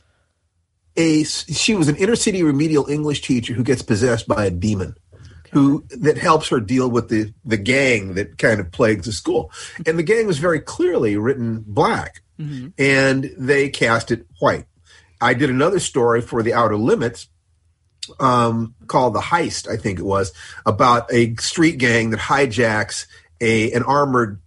[0.97, 4.97] a she was an inner city remedial English teacher who gets possessed by a demon.
[5.53, 9.51] Who that helps her deal with the the gang that kind of plagues the school,
[9.85, 12.69] and the gang was very clearly written black, mm-hmm.
[12.79, 14.67] and they cast it white.
[15.21, 17.27] I did another story for the Outer Limits
[18.19, 20.33] um, called the Heist, I think it was,
[20.65, 23.07] about a street gang that hijacks
[23.41, 24.41] a an armored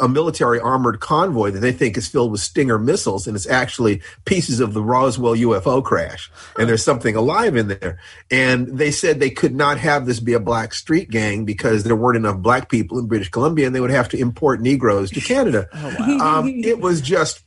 [0.00, 4.02] a military armored convoy that they think is filled with Stinger missiles, and it's actually
[4.24, 7.98] pieces of the Roswell UFO crash, and there's something alive in there.
[8.30, 11.96] And they said they could not have this be a black street gang because there
[11.96, 15.20] weren't enough black people in British Columbia, and they would have to import Negroes to
[15.20, 15.68] Canada.
[15.74, 16.38] oh, wow.
[16.38, 17.42] um, it was just,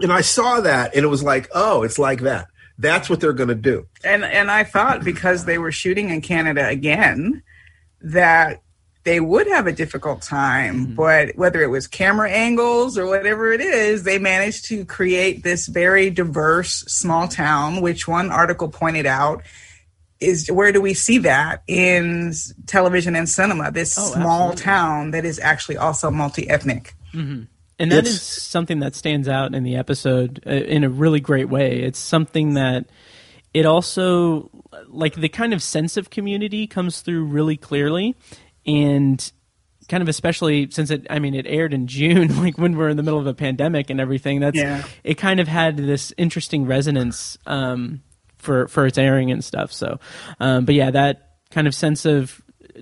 [0.00, 2.48] and I saw that, and it was like, oh, it's like that.
[2.78, 3.86] That's what they're going to do.
[4.02, 7.42] And and I thought because they were shooting in Canada again,
[8.00, 8.61] that
[9.04, 10.86] they would have a difficult time.
[10.86, 10.94] Mm-hmm.
[10.94, 15.66] But whether it was camera angles or whatever it is, they managed to create this
[15.66, 19.42] very diverse small town, which one article pointed out
[20.20, 22.32] is where do we see that in
[22.66, 23.72] television and cinema?
[23.72, 24.62] This oh, small absolutely.
[24.62, 26.94] town that is actually also multi ethnic.
[27.12, 27.44] Mm-hmm.
[27.78, 31.18] And that it's, is something that stands out in the episode uh, in a really
[31.18, 31.80] great way.
[31.82, 32.86] It's something that
[33.52, 34.50] it also
[34.88, 38.14] like the kind of sense of community comes through really clearly
[38.66, 39.32] and
[39.88, 42.96] kind of especially since it i mean it aired in june like when we're in
[42.96, 44.84] the middle of a pandemic and everything that's yeah.
[45.04, 48.02] it kind of had this interesting resonance um,
[48.36, 49.98] for for its airing and stuff so
[50.40, 52.40] um, but yeah that kind of sense of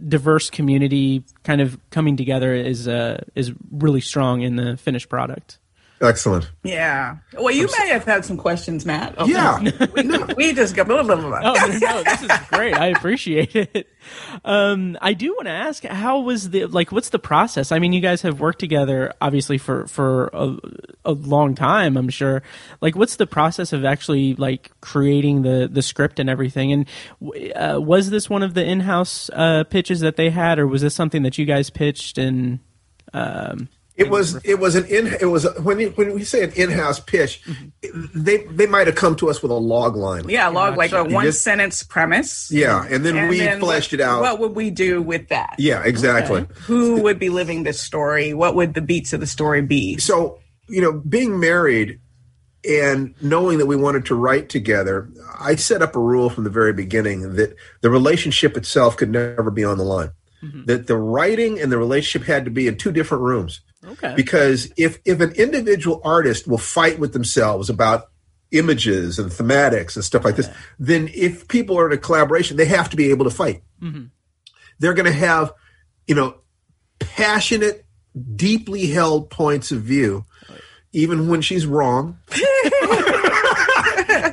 [0.08, 5.58] diverse community kind of coming together is uh, is really strong in the finished product
[6.02, 6.50] Excellent.
[6.62, 7.18] Yeah.
[7.34, 9.18] Well, you may have had some questions, Matt.
[9.18, 9.32] Okay.
[9.32, 9.58] Yeah.
[9.94, 11.40] we, we, just got blah, blah, blah.
[11.42, 12.74] Oh, no, no, this is great.
[12.74, 13.86] I appreciate it.
[14.42, 17.70] Um, I do want to ask, how was the, like, what's the process?
[17.70, 20.56] I mean, you guys have worked together, obviously, for, for a,
[21.04, 22.42] a long time, I'm sure.
[22.80, 26.72] Like, what's the process of actually, like, creating the, the script and everything?
[26.72, 26.86] And
[27.54, 30.94] uh, was this one of the in-house uh, pitches that they had, or was this
[30.94, 32.60] something that you guys pitched and,
[33.12, 33.68] um,
[34.00, 36.52] it was it was an in it was a, when you, when we say an
[36.52, 38.06] in-house pitch, mm-hmm.
[38.14, 40.28] they they might have come to us with a log line.
[40.28, 42.50] Yeah, log like a one just, sentence premise.
[42.50, 44.22] Yeah, and then and we then fleshed what, it out.
[44.22, 45.56] What would we do with that?
[45.58, 46.42] Yeah, exactly.
[46.42, 46.54] Okay.
[46.62, 48.34] Who would be living this story?
[48.34, 49.98] What would the beats of the story be?
[49.98, 52.00] So you know, being married
[52.68, 56.50] and knowing that we wanted to write together, I set up a rule from the
[56.50, 61.60] very beginning that the relationship itself could never be on the line that the writing
[61.60, 63.60] and the relationship had to be in two different rooms.
[63.86, 64.12] Okay.
[64.14, 68.10] Because if if an individual artist will fight with themselves about
[68.50, 72.66] images and thematics and stuff like this, then if people are in a collaboration, they
[72.66, 73.62] have to be able to fight.
[73.80, 74.06] Mm-hmm.
[74.78, 75.52] They're going to have,
[76.06, 76.36] you know,
[76.98, 77.84] passionate,
[78.36, 80.24] deeply held points of view,
[80.92, 82.18] even when she's wrong.
[82.30, 82.40] and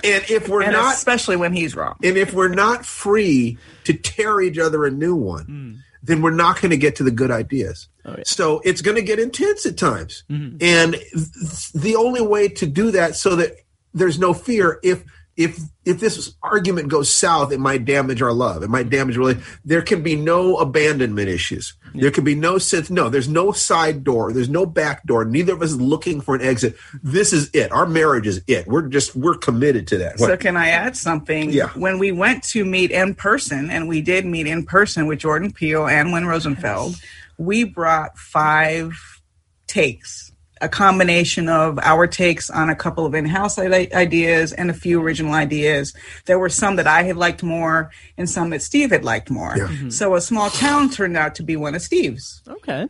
[0.04, 1.96] if we're and not especially when he's wrong.
[2.04, 5.78] and if we're not free to tear each other a new one, mm.
[6.04, 7.90] Then we're not going to get to the good ideas.
[8.06, 8.24] Oh, yeah.
[8.26, 10.24] So it's going to get intense at times.
[10.30, 10.58] Mm-hmm.
[10.62, 13.56] And th- the only way to do that so that
[13.94, 15.04] there's no fear if
[15.38, 18.64] if if this argument goes south, it might damage our love.
[18.64, 19.38] It might damage really.
[19.64, 21.76] There can be no abandonment issues.
[21.94, 22.90] There can be no sense.
[22.90, 24.34] No, there's no side door.
[24.34, 25.24] There's no back door.
[25.26, 26.76] Neither of us is looking for an exit.
[27.04, 27.72] This is it.
[27.72, 28.68] Our marriage is it.
[28.68, 30.20] We're just we're committed to that.
[30.20, 30.40] So What?
[30.40, 31.52] can I add something?
[31.52, 31.70] Yeah.
[31.70, 35.52] When we went to meet in person, and we did meet in person with Jordan
[35.54, 36.96] Peele and Win Rosenfeld,
[37.38, 38.94] we brought five
[39.68, 40.27] takes,
[40.62, 45.34] a combination of our takes on a couple of in-house ideas and a few original
[45.34, 45.94] ideas.
[46.26, 49.56] There were some that I had liked more and some that Steve had liked more.
[49.58, 49.90] Yeah.
[49.90, 52.42] So a small town turned out to be one of Steve's.
[52.48, 52.88] Okay.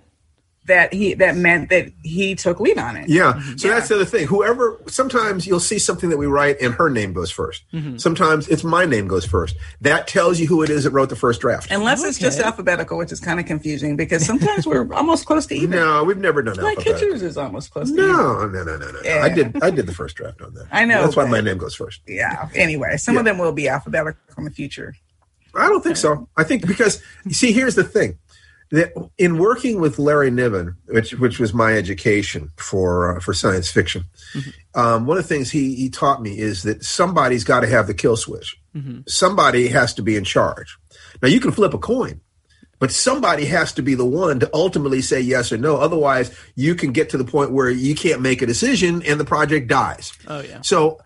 [0.68, 3.10] That he that meant that he took lead on it.
[3.10, 3.34] Yeah.
[3.34, 3.58] Mm-hmm.
[3.58, 4.28] So that's the other thing.
[4.28, 7.98] Whoever, sometimes you'll see something that we write and her name goes 1st mm-hmm.
[7.98, 9.56] Sometimes it's my name goes first.
[9.82, 11.72] That tells you who it is that wrote the first draft.
[11.72, 15.56] Unless it's just alphabetical, which is kind of confusing because sometimes we're almost close to
[15.56, 15.72] even.
[15.72, 17.00] no, we've never done Like alphabetical.
[17.00, 18.08] Kitchers is almost close to even.
[18.08, 19.00] No, no, no, no, no.
[19.04, 19.24] Yeah.
[19.24, 19.64] I did.
[19.64, 20.68] I did the first draft on that.
[20.72, 22.02] I know, That's why my name goes first.
[22.08, 22.50] Yeah.
[22.54, 24.96] Anyway, some of them will be alphabetical in the future.
[25.56, 26.28] I don't think so.
[26.38, 28.27] I think because you see, here's the thing: that
[29.18, 34.04] in working with Larry Niven, which which was my education for uh, for science fiction,
[34.76, 37.88] um, one of the things he he taught me is that somebody's got to have
[37.88, 38.58] the kill switch.
[39.08, 40.78] Somebody has to be in charge.
[41.22, 42.22] Now you can flip a coin.
[42.80, 45.78] But somebody has to be the one to ultimately say yes or no.
[45.78, 49.26] Otherwise, you can get to the point where you can't make a decision and the
[49.26, 50.14] project dies.
[50.28, 50.62] Oh, yeah.
[50.62, 51.00] So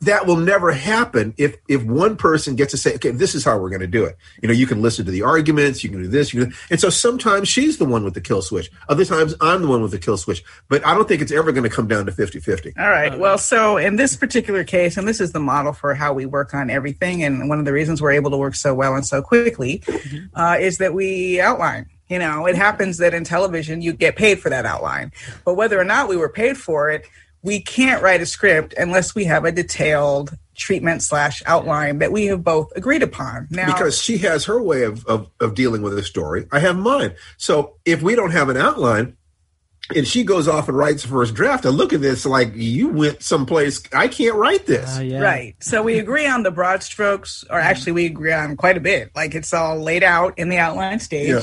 [0.00, 3.58] that will never happen if if one person gets to say, okay, this is how
[3.58, 4.16] we're going to do it.
[4.42, 6.80] You know, you can listen to the arguments, you can do this, you can, and
[6.80, 8.70] so sometimes she's the one with the kill switch.
[8.88, 10.42] Other times I'm the one with the kill switch.
[10.68, 12.78] But I don't think it's ever going to come down to 50-50.
[12.78, 13.18] All right.
[13.18, 16.54] Well, so in this particular case, and this is the model for how we work
[16.54, 19.20] on everything, and one of the reasons we're able to work so well and so
[19.20, 19.82] quickly
[20.34, 21.86] uh, is that we outline.
[22.08, 25.10] You know, it happens that in television you get paid for that outline,
[25.44, 27.06] but whether or not we were paid for it,
[27.44, 32.26] we can't write a script unless we have a detailed treatment slash outline that we
[32.26, 33.46] have both agreed upon.
[33.50, 36.46] Now, Because she has her way of, of, of dealing with a story.
[36.50, 37.14] I have mine.
[37.36, 39.16] So if we don't have an outline,
[39.94, 42.88] and she goes off and writes the first draft, I look at this like you
[42.88, 43.82] went someplace.
[43.92, 44.96] I can't write this.
[44.96, 45.20] Uh, yeah.
[45.20, 45.54] Right.
[45.62, 49.10] So we agree on the broad strokes, or actually, we agree on quite a bit.
[49.14, 51.28] Like it's all laid out in the outline stage.
[51.28, 51.42] Yeah.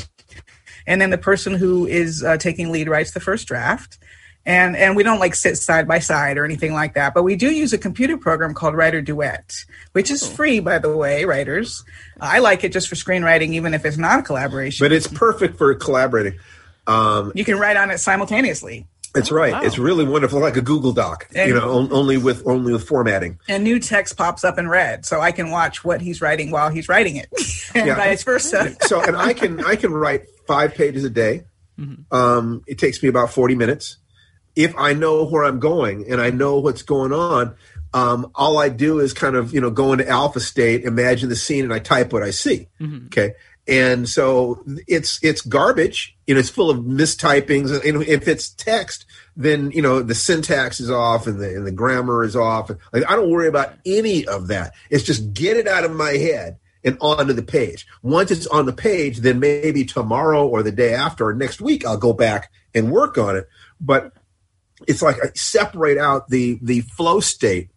[0.88, 4.00] And then the person who is uh, taking lead writes the first draft.
[4.46, 7.36] And, and we don't like sit side by side or anything like that, but we
[7.36, 11.84] do use a computer program called Writer Duet, which is free, by the way, writers.
[12.20, 14.84] I like it just for screenwriting, even if it's not a collaboration.
[14.84, 16.40] But it's perfect for collaborating.
[16.88, 18.88] Um, you can write on it simultaneously.
[19.14, 19.54] it's right.
[19.54, 19.62] wow.
[19.62, 21.28] It's really wonderful, like a Google Doc.
[21.36, 23.38] And- you know, on, only with only with formatting.
[23.48, 26.70] and new text pops up in red so i can watch what he's writing while
[26.70, 27.30] he's writing it
[27.76, 27.96] and Yeah.
[27.96, 31.44] vice versa so and i can i can write five pages a day
[32.12, 33.98] um, it takes me about 40 minutes
[34.56, 37.56] if i know where i'm going and i know what's going on
[37.94, 41.36] um, all i do is kind of you know go into alpha state imagine the
[41.36, 42.68] scene and i type what i see.
[43.08, 43.34] Okay?
[43.68, 47.72] And so it's it's garbage you know it's full of mistypings.
[47.88, 51.72] And if it's text then you know the syntax is off and the and the
[51.72, 52.72] grammar is off.
[52.92, 54.74] Like i don't worry about any of that.
[54.90, 57.86] It's just get it out of my head and onto the page.
[58.02, 61.86] Once it's on the page, then maybe tomorrow or the day after or next week
[61.86, 63.48] I'll go back and work on it.
[63.80, 64.12] But
[64.88, 67.70] it's like I separate out the the flow state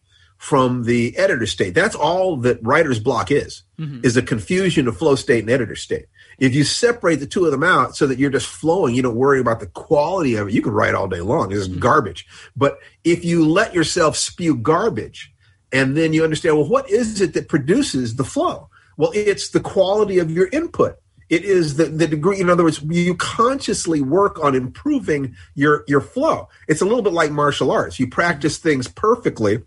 [0.45, 1.75] from the editor state.
[1.75, 4.01] That's all that writer's block is, mm-hmm.
[4.05, 6.05] is a confusion of flow state and editor state.
[6.38, 9.17] If you separate the two of them out so that you're just flowing, you don't
[9.17, 10.55] worry about the quality of it.
[10.55, 11.51] You can write all day long.
[11.51, 11.79] It's mm-hmm.
[11.79, 12.27] garbage.
[12.55, 15.33] But if you let yourself spew garbage
[15.73, 18.69] and then you understand, well, what is it that produces the flow?
[18.97, 20.97] Well, it's the quality of your input.
[21.35, 26.01] It is the, the degree, in other words, you consciously work on improving your, your
[26.01, 26.49] flow.
[26.68, 27.99] It's a little bit like martial arts.
[27.99, 29.64] You practice things perfectly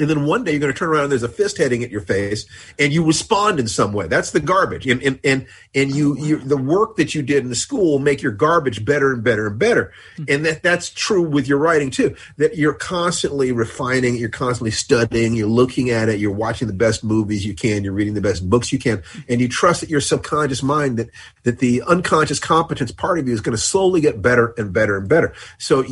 [0.00, 1.90] and then one day you're going to turn around and there's a fist heading at
[1.90, 2.46] your face
[2.78, 4.06] and you respond in some way.
[4.06, 4.86] That's the garbage.
[4.86, 7.98] And and and, and you you the work that you did in the school will
[7.98, 9.92] make your garbage better and better and better.
[10.16, 10.24] Hmm.
[10.28, 15.34] And that that's true with your writing too that you're constantly refining you're constantly studying
[15.34, 18.48] you're looking at it you're watching the best movies you can you're reading the best
[18.48, 19.20] books you can hmm.
[19.28, 21.08] and you trust that your subconscious mind that
[21.44, 24.96] that the unconscious competence part of you is going to slowly get better and better
[24.96, 25.32] and better.
[25.58, 25.84] So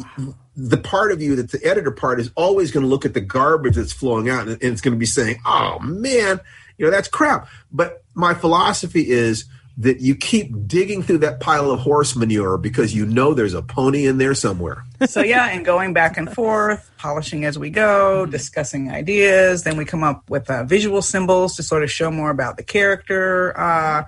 [0.57, 3.20] the part of you that the editor part is always going to look at the
[3.20, 6.40] garbage that's flowing out and it's going to be saying, oh man,
[6.78, 7.48] you know, that's crap.
[7.70, 9.44] But my philosophy is
[9.78, 13.61] that you keep digging through that pile of horse manure because you know there's a
[13.61, 14.84] pony in there somewhere.
[15.07, 19.64] so yeah, and going back and forth, polishing as we go, discussing ideas.
[19.64, 22.62] Then we come up with uh, visual symbols to sort of show more about the
[22.62, 23.59] character.
[23.59, 24.04] Uh,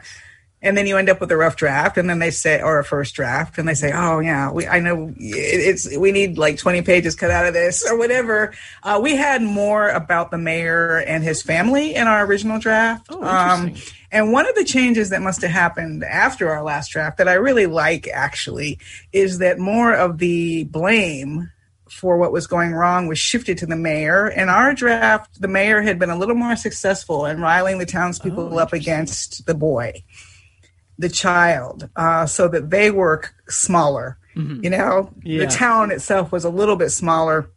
[0.60, 2.84] and then you end up with a rough draft and then they say or a
[2.84, 6.82] first draft and they say oh yeah we i know it's we need like 20
[6.82, 8.52] pages cut out of this or whatever.
[8.82, 13.06] Uh, we had more about the mayor and his family in our original draft.
[13.10, 13.74] Oh, um,
[14.10, 17.34] and one of the changes that must have happened after our last draft that i
[17.34, 18.78] really like actually
[19.12, 21.50] is that more of the blame
[21.90, 24.28] for what was going wrong was shifted to the mayor.
[24.28, 28.50] In our draft, the mayor had been a little more successful in riling the townspeople
[28.52, 30.02] Oh, up against the boy,
[30.98, 34.18] the child, uh, so that they were c- smaller.
[34.34, 35.40] You know, Yeah.
[35.40, 37.50] the town itself was a little bit smaller.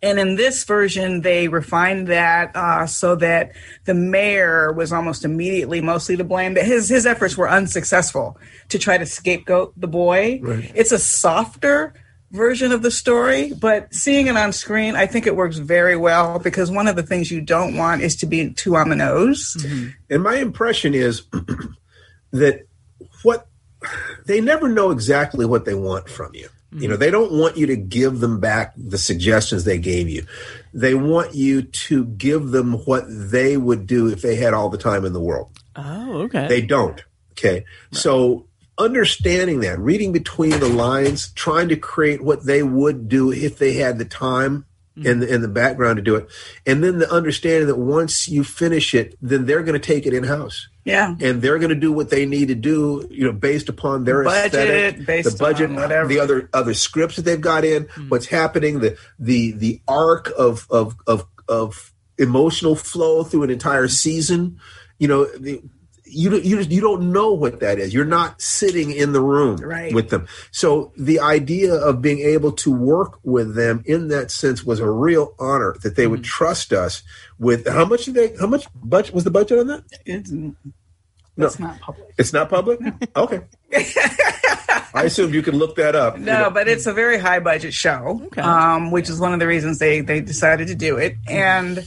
[0.00, 3.50] And in this version, they refined that uh, so that
[3.84, 6.54] the mayor was almost immediately mostly to blame.
[6.54, 10.38] That his his efforts were unsuccessful to try to scapegoat the boy.
[10.40, 10.70] Right.
[10.74, 11.94] It's a softer
[12.30, 16.38] version of the story, but seeing it on screen, I think it works very well
[16.38, 19.56] because one of the things you don't want is to be too on the nose.
[20.10, 21.22] And my impression is
[22.34, 22.66] that
[23.22, 23.46] what
[24.26, 26.48] they never know exactly what they want from you.
[26.72, 27.00] You know, mm-hmm.
[27.00, 30.26] they don't want you to give them back the suggestions they gave you.
[30.72, 34.78] They want you to give them what they would do if they had all the
[34.78, 35.50] time in the world.
[35.76, 36.48] Oh, okay.
[36.48, 37.00] They don't.
[37.32, 37.64] Okay.
[37.92, 43.58] So understanding that, reading between the lines, trying to create what they would do if
[43.58, 44.66] they had the time
[44.96, 46.28] and the, and the background to do it.
[46.66, 50.14] And then the understanding that once you finish it, then they're going to take it
[50.14, 51.16] in house Yeah.
[51.20, 54.22] and they're going to do what they need to do, you know, based upon their
[54.22, 56.06] Budget, aesthetic, based the budget, whatever.
[56.06, 58.08] the other other scripts that they've got in, mm.
[58.08, 63.88] what's happening, the the the arc of of of of emotional flow through an entire
[63.88, 64.60] season.
[64.98, 65.60] You know, the,
[66.14, 67.92] you don't- you just- you don't know what that is.
[67.92, 69.92] You're not sitting in the room Right.
[69.94, 70.26] with them.
[70.50, 74.88] So the idea of being able to work with them in that sense was a
[74.90, 77.02] real honor that they would trust us
[77.38, 77.66] with.
[77.68, 78.34] How much did they?
[78.40, 79.82] How much budget was the budget on that?
[80.06, 80.30] It's,
[81.36, 82.08] it's not public.
[82.18, 82.80] It's not public?
[83.16, 83.40] Okay.
[84.96, 86.16] I assumed you could look that up.
[86.18, 86.50] you No, know.
[86.50, 90.00] but it's a very high budget show, um, which is one of the reasons they,
[90.00, 91.16] they decided to do it.
[91.26, 91.84] And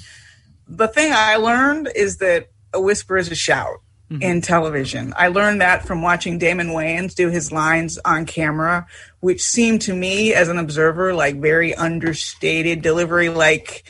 [0.68, 3.78] the thing I learned is that a whisper is a shout
[4.10, 4.40] in mm-hmm.
[4.40, 5.14] television.
[5.18, 8.88] I learned that from watching Damon Wayans do his lines on camera,
[9.20, 13.84] which seemed to me as an observer like very understated delivery, like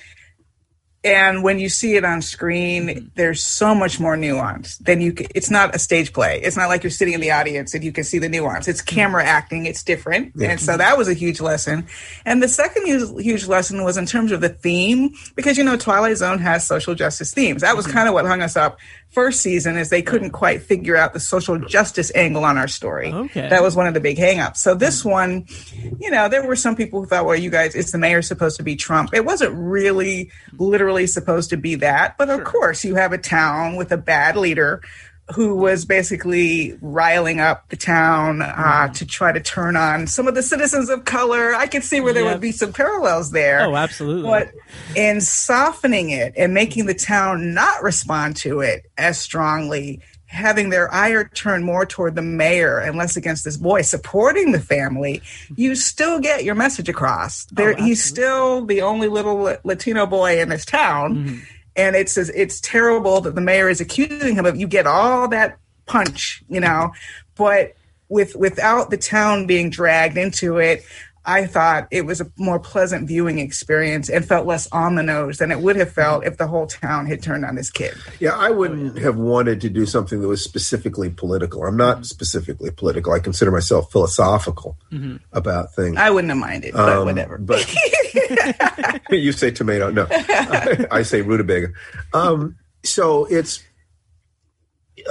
[1.03, 3.05] and when you see it on screen mm-hmm.
[3.15, 6.41] there's so much more nuance than you c- it's not a stage play.
[6.41, 8.67] It's not like you're sitting in the audience and you can see the nuance.
[8.67, 8.95] It's mm-hmm.
[8.95, 9.65] camera acting.
[9.65, 10.35] It's different.
[10.35, 11.87] And so that was a huge lesson.
[12.25, 15.77] And the second huge, huge lesson was in terms of the theme because you know
[15.77, 17.61] twilight zone has social justice themes.
[17.61, 18.79] That was kind of what hung us up
[19.09, 23.11] first season is they couldn't quite figure out the social justice angle on our story.
[23.11, 23.49] Okay.
[23.49, 24.57] that was one of the big hangups.
[24.57, 25.45] So this one
[25.99, 28.57] you know there were some people who thought well you guys it's the mayor supposed
[28.57, 29.13] to be trump.
[29.13, 33.75] It wasn't really literally supposed to be that but of course you have a town
[33.75, 34.81] with a bad leader
[35.35, 40.35] who was basically riling up the town uh, to try to turn on some of
[40.35, 42.33] the citizens of color i could see where there Yep.
[42.35, 44.23] would be some parallels there Oh, absolutely.
[44.29, 44.51] but
[44.95, 50.93] in softening it and making the town not respond to it as strongly, having their
[50.93, 55.21] ire turn more toward the mayor and less against this boy, supporting the family,
[55.55, 57.45] you still get your message across.
[57.45, 61.41] There, he's still the only little Latino boy in this town,
[61.77, 64.57] and it's it's terrible that the mayor is accusing him of.
[64.57, 66.91] You get all that punch, you know,
[67.35, 67.75] but
[68.09, 70.83] with without the town being dragged into it.
[71.27, 75.39] I thought it was a more pleasant viewing experience and felt less on the nose
[75.39, 77.95] than it would have felt if the whole town had turned on this kid.
[78.21, 81.65] Yeah, I wouldn't have wanted to do something that was specifically political.
[81.65, 83.11] I'm not specifically political.
[83.11, 84.77] I consider myself philosophical
[85.33, 85.97] about things.
[85.97, 87.37] I wouldn't have minded, but Um, whatever.
[87.37, 87.69] But
[89.09, 89.91] you say tomato.
[89.91, 91.73] No, I, I say rutabaga.
[92.13, 93.61] Um, so it's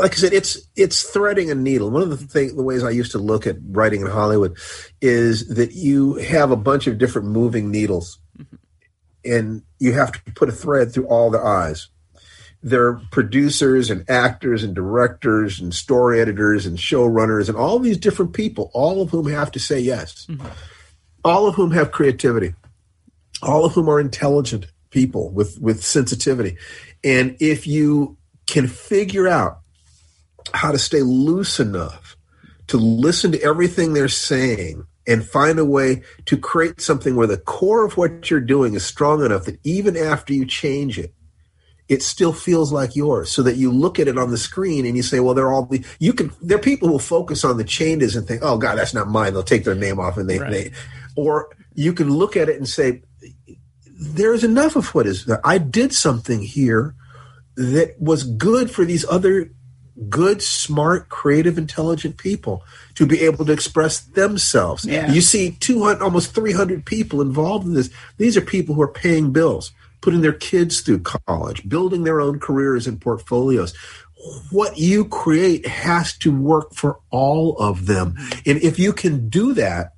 [0.01, 1.91] like I said, it's it's threading a needle.
[1.91, 4.57] One of the thing, the ways I used to look at writing in Hollywood
[5.01, 8.57] is that you have a bunch of different moving needles, mm-hmm.
[9.24, 11.89] and you have to put a thread through all the eyes.
[12.62, 17.99] There are producers and actors and directors and story editors and showrunners and all these
[17.99, 20.26] different people, all of whom have to say yes.
[20.28, 20.47] Mm-hmm.
[21.24, 22.55] All of whom have creativity.
[23.43, 26.57] All of whom are intelligent people with with sensitivity.
[27.05, 28.16] And if you
[28.47, 29.61] can figure out
[30.55, 32.17] how to stay loose enough
[32.69, 37.37] to listen to everything they're saying and find a way to create something where the
[37.39, 41.15] core of what you're doing is strong enough that even after you change it,
[41.89, 43.31] it still feels like yours.
[43.31, 45.67] So that you look at it on the screen and you say, well, they're all
[45.67, 48.77] the, you can, there are people who focus on the changes and think, oh God,
[48.77, 49.33] that's not mine.
[49.33, 50.51] They'll take their name off and they, Right.
[50.51, 50.73] they
[51.15, 53.03] or you can look at it and say,
[53.99, 55.41] there's enough of what is there.
[55.47, 56.95] I did something here
[57.57, 59.51] that was good for these other
[60.09, 62.63] good, smart, creative, intelligent people
[62.95, 64.85] to be able to express themselves.
[64.85, 65.11] Yeah.
[65.11, 67.91] You see 200, almost 300 people involved in this.
[68.19, 72.39] These are people who are paying bills, putting their kids through college, building their own
[72.39, 73.75] careers and portfolios.
[74.51, 78.17] What you create has to work for all of them.
[78.45, 79.93] And if you can do that,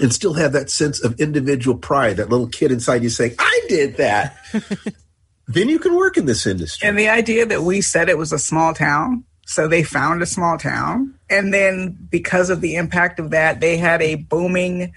[0.00, 3.60] and still have that sense of individual pride, that little kid inside you saying, I
[3.68, 4.36] did that,
[5.48, 6.86] then you can work in this industry.
[6.88, 10.26] And the idea that we said it was a small town, so they found a
[10.26, 14.92] small town, and then because of the impact of that, they had a booming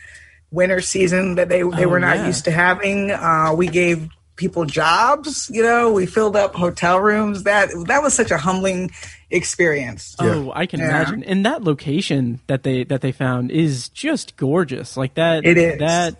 [0.52, 2.28] winter season that they they Oh, were not yeah.
[2.28, 3.12] used to having.
[3.12, 7.43] Uh, we gave people jobs, you know, we filled up hotel rooms.
[7.43, 8.91] That that was such a humbling
[9.30, 10.16] experience.
[10.20, 10.89] Oh, I can Yeah.
[10.89, 11.24] imagine.
[11.24, 14.97] And that location that they that they found is just gorgeous.
[14.97, 15.45] Like that.
[15.45, 15.80] It is.
[15.80, 16.16] that.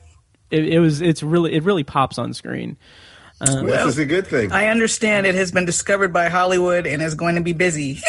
[0.50, 1.02] It, it was.
[1.02, 1.54] It's really.
[1.54, 2.78] It really pops on screen.
[3.46, 4.52] This is a good thing.
[4.52, 8.00] I understand it has been discovered by Hollywood and is going to be busy,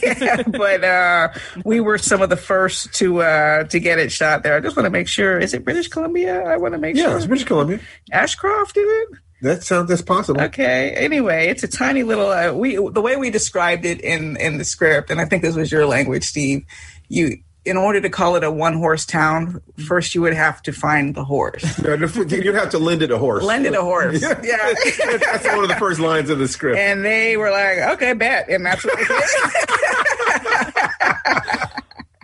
[0.46, 1.28] but uh,
[1.64, 4.56] we were some of the first to uh, to get it shot there.
[4.56, 5.38] I just want to make sure.
[5.38, 6.42] Is it British Columbia?
[6.42, 7.16] I want to make yeah, sure.
[7.16, 7.80] it's British Columbia.
[8.12, 9.08] Ashcroft did it.
[9.42, 10.40] That sounds that's possible.
[10.40, 10.90] Okay.
[10.90, 12.28] Anyway, it's a tiny little.
[12.28, 15.56] Uh, we the way we described it in in the script, and I think this
[15.56, 16.64] was your language, Steve.
[17.08, 17.38] You.
[17.64, 21.14] In order to call it a one horse town, first you would have to find
[21.14, 21.78] the horse.
[21.84, 23.44] You'd have to lend it a horse.
[23.44, 24.20] Lend it a horse.
[24.22, 24.40] Yeah.
[24.42, 24.72] Yeah.
[25.18, 26.76] that's one of the first lines of the script.
[26.78, 28.48] and they were like, okay, bet.
[28.48, 29.22] And that's what they did.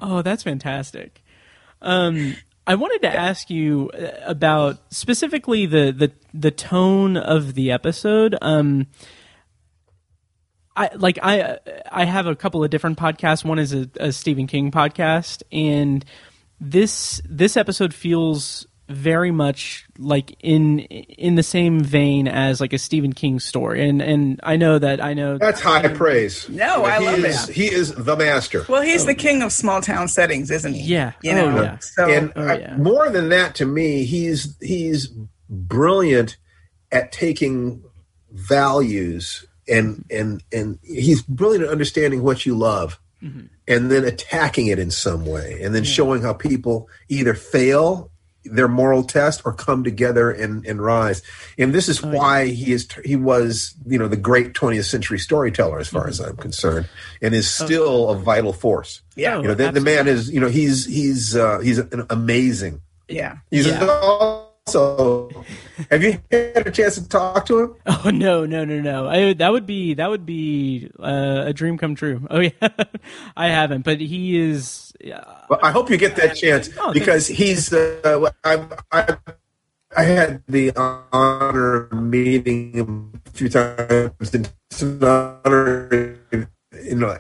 [0.01, 1.22] Oh, that's fantastic.
[1.82, 2.36] Um,
[2.66, 8.36] I wanted to ask you uh, about specifically the the the tone of the episode.
[8.41, 8.86] Um,
[10.78, 11.58] I like I
[11.90, 13.44] I have a couple of different podcasts.
[13.44, 16.04] One is a, a Stephen King podcast, and
[16.60, 22.78] this this episode feels very much like in in the same vein as like a
[22.78, 23.86] Stephen King story.
[23.88, 26.48] And and I know that I know That's high praise.
[26.48, 27.54] No, I he love is, it.
[27.54, 28.64] He is the master.
[28.68, 30.82] Well, he's the king of small town settings, isn't he?
[30.84, 31.12] Yeah.
[31.22, 31.62] You Oh, know.
[31.62, 31.78] yeah.
[31.80, 32.76] So and Oh, uh, yeah.
[32.76, 35.12] more than that, to me, he's he's
[35.50, 36.36] brilliant
[36.92, 37.82] at taking
[38.30, 43.46] values and and and he's brilliant at understanding what you love Mm-hmm.
[43.66, 48.12] and then attacking it in some way and then showing how people either fail
[48.44, 51.20] their moral test or come together and, and rise
[51.58, 55.18] and this Oh, is why he is he was you know the great 20th century
[55.18, 56.10] storyteller as far Mm-hmm.
[56.10, 56.88] as i'm concerned
[57.20, 60.38] and is still a vital force yeah, Oh, you know the, the man is you
[60.38, 63.38] know he's he's uh, he's an amazing yeah.
[63.50, 64.44] He's Yeah.
[64.74, 65.30] Also.
[65.90, 67.74] Have you had a chance to talk to him?
[67.86, 69.08] Oh no, no, no, no!
[69.08, 72.26] I, that would be that would be uh, a dream come true.
[72.30, 72.50] Oh yeah,
[73.36, 74.92] I haven't, but he is.
[75.00, 75.24] Yeah.
[75.48, 77.72] Well, I hope you get that chance Oh, because he's.
[77.72, 79.16] Uh, I, I
[79.96, 84.34] I had the honor of meeting him a few times.
[84.34, 87.16] and It's an honor, you know,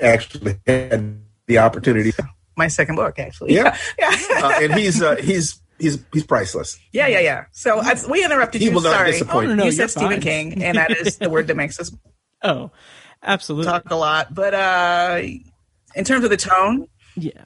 [0.00, 2.12] actually had the opportunity.
[2.56, 3.54] My second book, actually.
[3.54, 3.76] Yeah.
[3.98, 6.78] yeah, Uh, and he's uh, he's he's he's priceless.
[6.92, 7.44] yeah, yeah, yeah.
[7.52, 8.72] So I, we interrupted He you.
[8.74, 9.12] will not Sorry.
[9.12, 9.46] disappoint.
[9.46, 10.20] Oh, no, no, you you're said Stephen fine.
[10.20, 11.90] King, and that is the word that makes us
[12.42, 12.70] Oh,
[13.22, 13.66] absolutely.
[13.70, 14.32] talk a lot.
[14.34, 15.22] But uh,
[15.94, 17.44] in terms of the tone, Yeah.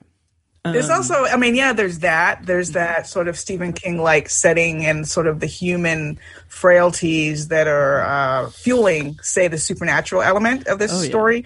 [0.64, 2.46] There's Um, also, I mean, yeah, there's that.
[2.46, 7.66] There's that sort of Stephen King like setting and sort of the human frailties that
[7.66, 11.08] are uh, fueling, say, the supernatural element of this Oh, yeah.
[11.08, 11.44] story.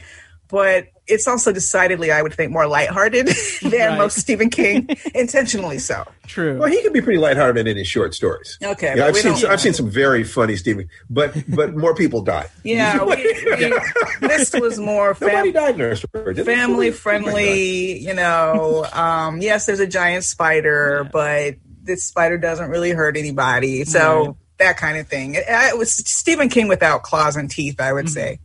[0.49, 3.29] But it's also decidedly, I would think, more lighthearted
[3.63, 3.99] than Right.
[3.99, 6.05] most Stephen King, intentionally so.
[6.27, 6.59] true.
[6.59, 8.59] Well, he can be pretty lighthearted in his short stories.
[8.63, 11.95] Okay, Yeah, but I've seen don't- I've seen some very funny Stephen, but but more
[11.95, 12.49] people die.
[12.65, 13.79] Yeah, we, we,
[14.21, 16.35] this was more Nobody fam- died in our story.
[16.35, 17.99] family Nobody friendly.
[17.99, 23.85] You know, um, yes, there's a giant spider, but this spider doesn't really hurt anybody.
[23.85, 24.35] So Right.
[24.59, 25.35] that kind of thing.
[25.37, 28.41] It, it was Stephen King without claws and teeth, I would say.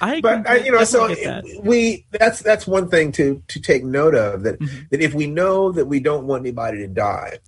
[0.00, 1.44] I But can uh, you know, so that.
[1.62, 4.78] we that's that's one thing to to take note of that Mm-hmm.
[4.90, 7.38] that if we know that we don't want anybody to die,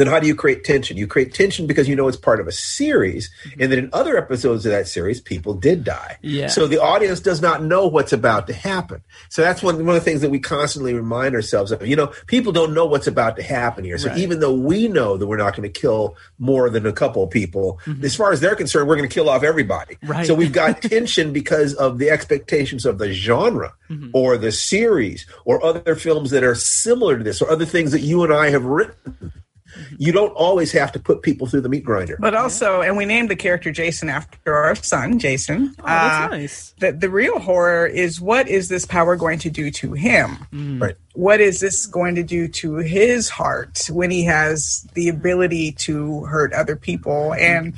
[0.00, 0.96] then how do you create tension?
[0.96, 4.16] You create tension because you know it's part of a series, and then in other
[4.16, 6.18] episodes of that series, people did die.
[6.22, 6.46] Yeah.
[6.48, 9.02] So the audience does not know what's about to happen.
[9.28, 11.86] So that's one one of the things that we constantly remind ourselves of.
[11.86, 13.98] You know, people don't know what's about to happen here.
[13.98, 14.18] So Right.
[14.18, 17.30] even though we know that we're not going to kill more than a couple of
[17.30, 19.96] people, as far as they're concerned, we're going to kill off everybody.
[19.96, 20.10] Mm-hmm.
[20.10, 20.26] Right.
[20.26, 24.10] So we've got tension because of the expectations of the genre Mm-hmm.
[24.14, 28.02] or the series or other films that are similar to this or other things that
[28.02, 29.32] you and I have written.
[29.78, 29.94] Mm-hmm.
[29.98, 32.16] You don't always have to put people through the meat grinder.
[32.18, 35.74] But also, and we named the character Jason after our son, Jason.
[35.78, 36.74] Oh, that's Uh, nice.
[36.78, 40.38] The, the real horror is what is this power going to do to him?
[40.80, 40.96] Right.
[41.14, 46.24] What is this going to do to his heart when he has the ability to
[46.24, 47.34] hurt other people?
[47.34, 47.74] And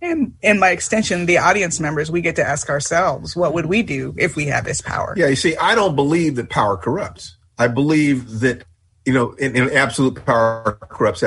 [0.00, 3.82] and and by extension, the audience members, we get to ask ourselves, what would we
[3.84, 5.14] do if we had this power?
[5.16, 7.36] Yeah, you see, I don't believe that power corrupts.
[7.56, 8.64] I believe that,
[9.04, 11.24] you know, in, absolute power corrupts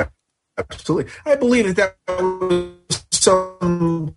[0.58, 1.12] absolutely.
[1.24, 4.16] I believe that that was some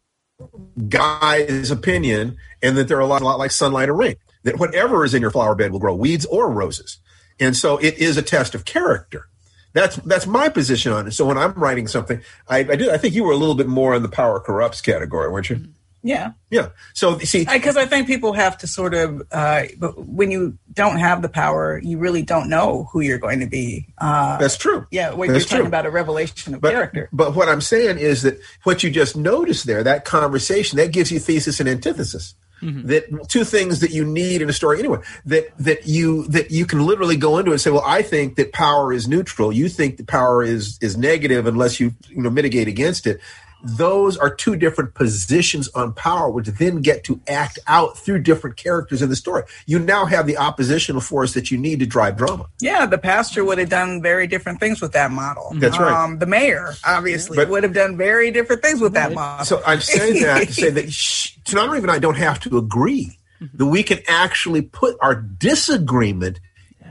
[0.87, 4.15] guy's opinion and that they're a lot, a lot like sunlight or rain.
[4.43, 6.97] That whatever is in your flower bed will grow weeds or roses.
[7.39, 9.25] And so it is a test of character.
[9.73, 11.11] That's that's my position on it.
[11.11, 12.89] So when I'm writing something, I, I do.
[12.89, 15.57] I think you were a little bit more in the power corrupts category, weren't you?
[15.57, 15.71] Mm-hmm.
[16.01, 16.31] Yeah.
[16.49, 16.69] Yeah.
[16.93, 20.97] So see, because I, think people have to sort of, uh, but when you don't
[20.97, 23.87] have the power, you really don't know who you're going to be.
[23.97, 24.87] Uh, that's true.
[24.91, 25.67] yeah, when That's you're talking true.
[25.67, 27.09] about a revelation of But, character.
[27.11, 31.11] but what I'm saying is that what you just noticed there, that conversation, that gives
[31.11, 32.35] you thesis and antithesis.
[32.61, 34.99] That two things that you need in a story anyway.
[35.25, 38.35] That that you that you can literally go into it and say, well, I think
[38.35, 39.53] that power is neutral.
[39.53, 43.21] You think that power is is negative unless you you know mitigate against it.
[43.61, 48.55] Those are two different positions on power, which then get to act out through different
[48.55, 49.43] characters in the story.
[49.65, 52.45] You now have the oppositional force that you need to drive drama.
[52.61, 55.51] Yeah, the pastor would have done very different things with that model.
[55.55, 55.91] That's right.
[55.91, 59.45] Um, the mayor, obviously, But- would have done very different things with that model.
[59.45, 63.17] So I'm saying that to say that sh- Tananarive and I don't have to agree.
[63.53, 66.39] That we can actually put our disagreement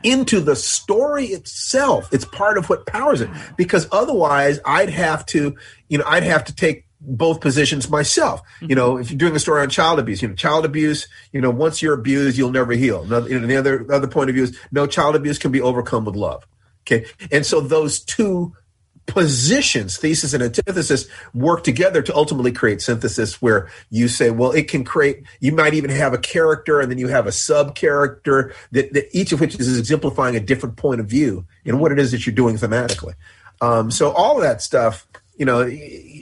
[0.03, 2.09] into the story itself.
[2.13, 3.31] It's part of what powers it.
[3.57, 5.57] Because otherwise, I'd have to,
[5.89, 8.43] you know, I'd have to take both positions myself.
[8.61, 11.41] You know, if you're doing a story on child abuse, you know, child abuse, you
[11.41, 13.03] know, once you're abused, you'll never heal.
[13.03, 15.61] Another, you know, the other other point of view is no child abuse can be
[15.61, 16.47] overcome with love.
[16.83, 18.55] Okay, and so those two
[19.09, 24.69] positions, thesis and antithesis, work together to ultimately create synthesis where you say, well, it
[24.69, 28.55] can create, you might even have a character and then you have a sub character
[28.71, 31.99] that, that each of which is exemplifying a different point of view in what it
[31.99, 33.15] is that you're doing thematically.
[33.61, 35.07] Um, so all of that stuff,
[35.37, 35.69] you know,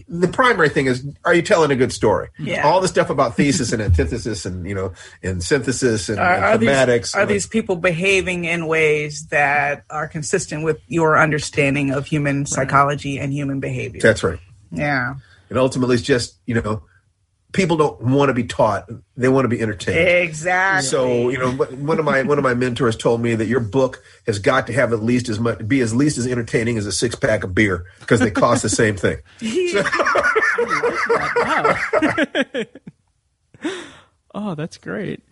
[0.08, 2.28] the primary thing is, are you telling a good story?
[2.38, 2.66] Yeah.
[2.66, 4.92] All the stuff about thesis and antithesis and, you know,
[5.22, 7.14] and synthesis and, are, are and these, thematics.
[7.14, 12.46] are like- these people behaving in ways that are consistent with your understanding of human
[12.46, 14.00] psychology and human behavior?
[14.00, 14.38] that's right.
[14.70, 15.14] yeah.
[15.48, 16.82] And ultimately, it's just, you know,
[17.56, 19.98] people don't want to be taught; they want to be entertained.
[19.98, 20.86] Exactly.
[20.86, 24.04] So, you know, one of my one of my mentors told me that your book
[24.26, 26.92] has got to have at least as much, be as least as entertaining as a
[26.92, 29.18] six pack of beer because they cost the same thing.
[31.36, 31.76] Wow.
[34.34, 35.22] oh, that's great.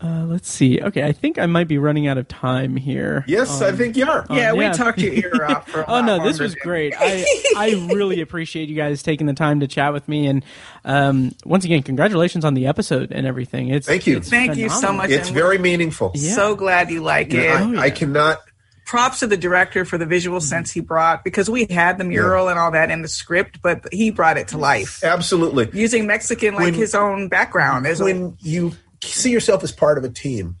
[0.00, 0.80] Uh, let's see.
[0.80, 3.24] Okay, I think I might be running out of time here.
[3.26, 4.24] Yes, I think you are.
[4.30, 4.72] yeah, we yeah.
[4.72, 6.94] talked your ear off for a Oh no, this was than- great.
[6.96, 7.24] I
[7.56, 10.44] I really appreciate you guys taking the time to chat with me, and
[10.84, 13.70] um, once again, congratulations on the episode and everything.
[13.70, 14.18] It's Thank you.
[14.18, 15.10] it's Thank you so much.
[15.10, 16.12] It's very meaningful.
[16.14, 16.32] Yeah.
[16.34, 17.50] So glad you like it.
[17.50, 17.80] I, Oh, yeah.
[17.80, 18.38] I cannot.
[18.86, 22.48] props to the director for the visual sense he brought because we had the mural
[22.48, 25.68] and all that in the script, but he brought it to life Absolutely.
[25.78, 27.86] using Mexican like When- his own background.
[27.86, 28.72] As a, when you
[29.02, 30.56] see yourself as part of a team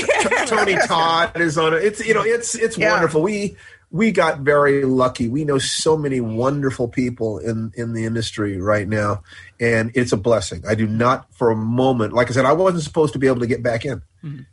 [0.47, 1.85] Tony Todd is on it.
[1.85, 2.93] It's you know, it's it's Yeah.
[2.93, 3.23] wonderful.
[3.23, 3.57] We
[3.95, 5.29] we got very lucky.
[5.29, 9.23] We know so many wonderful people in in the industry right now,
[9.61, 10.65] and it's a blessing.
[10.69, 13.39] I do not for a moment, like I said, I wasn't supposed to be able
[13.39, 14.03] to get back in.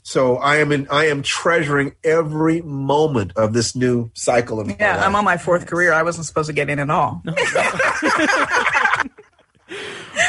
[0.04, 0.88] So I am in.
[0.92, 5.06] I am treasuring every moment of this new cycle of my Yeah, life.
[5.08, 5.92] I'm on my fourth career.
[5.92, 7.24] I wasn't supposed to get in at all.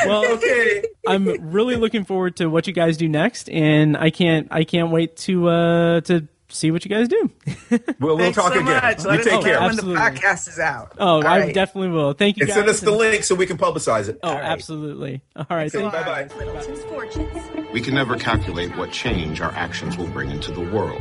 [0.06, 0.84] Well, okay.
[1.06, 4.90] I'm really looking forward to what you guys do next, and I can't I can't
[4.90, 7.30] wait to uh to see what you guys do.
[8.00, 8.64] Well, we'll talk so again.
[8.82, 9.02] much.
[9.04, 9.60] You Let us take know care.
[9.60, 10.92] when the podcast is out.
[10.98, 11.54] Oh, All I right.
[11.54, 12.12] definitely will.
[12.12, 12.56] Thank you And guys.
[12.56, 14.18] send us the link so we can publicize it.
[14.22, 15.22] Oh, absolutely.
[15.36, 15.74] All right.
[15.74, 15.98] Okay, thank you.
[16.00, 16.36] bye bye.
[16.36, 17.70] Littleton's fortunes.
[17.72, 21.00] We can never calculate what change our actions will bring into the world,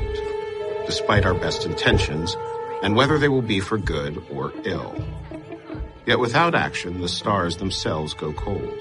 [0.86, 2.38] despite our best intentions,
[2.84, 4.96] and whether they will be for good or ill.
[6.06, 8.74] Yet without action, the stars themselves go cold.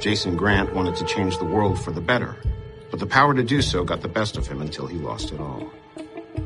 [0.00, 2.36] Jason Grant wanted to change the world for the better,
[2.92, 5.40] but the power to do so got the best of him until he lost it
[5.40, 5.72] all.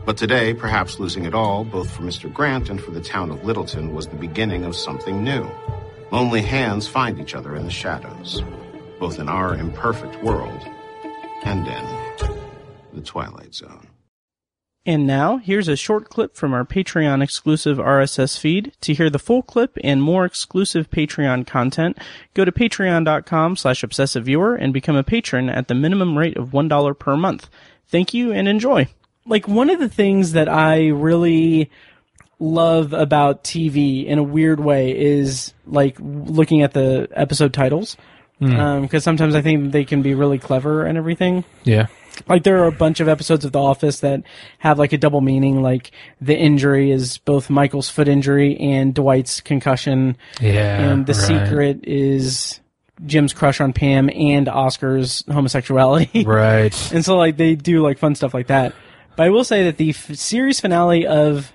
[0.05, 2.33] But today, perhaps losing it all, both for Mr.
[2.33, 5.51] Grant and for the town of Littleton, was the beginning of something new.
[6.13, 8.45] Lonely hands find each other in the shadows,
[9.01, 10.63] both in our imperfect world
[11.43, 11.85] and in
[12.93, 13.89] the Twilight Zone.
[14.87, 18.73] And now, here's a short clip from our Patreon exclusive RSS feed.
[18.83, 21.99] To hear the full clip and more exclusive Patreon content,
[22.35, 26.99] go to patreon.com slash obsessiveviewer and become a patron at the minimum rate of $1
[27.01, 27.51] per month.
[27.89, 28.87] Thank you and enjoy.
[29.27, 31.69] Like, one of the things that I really
[32.39, 37.97] love about TV in a weird way is like looking at the episode titles.
[38.39, 38.55] Hmm.
[38.55, 41.87] Um, because sometimes I think they can be really clever and everything Yeah.
[42.29, 44.23] Like there are a bunch of episodes of The Office that
[44.59, 45.63] have like a double meaning.
[45.63, 45.91] Like
[46.21, 50.81] the injury is both Michael's foot injury and Dwight's concussion, Yeah.
[50.91, 51.23] and the right.
[51.47, 52.61] secret is
[53.05, 56.25] Jim's crush on Pam and Oscar's homosexuality.
[56.27, 56.93] Right.
[56.93, 58.75] and so like they do like fun stuff like that.
[59.17, 61.53] But I will say that the f- series finale of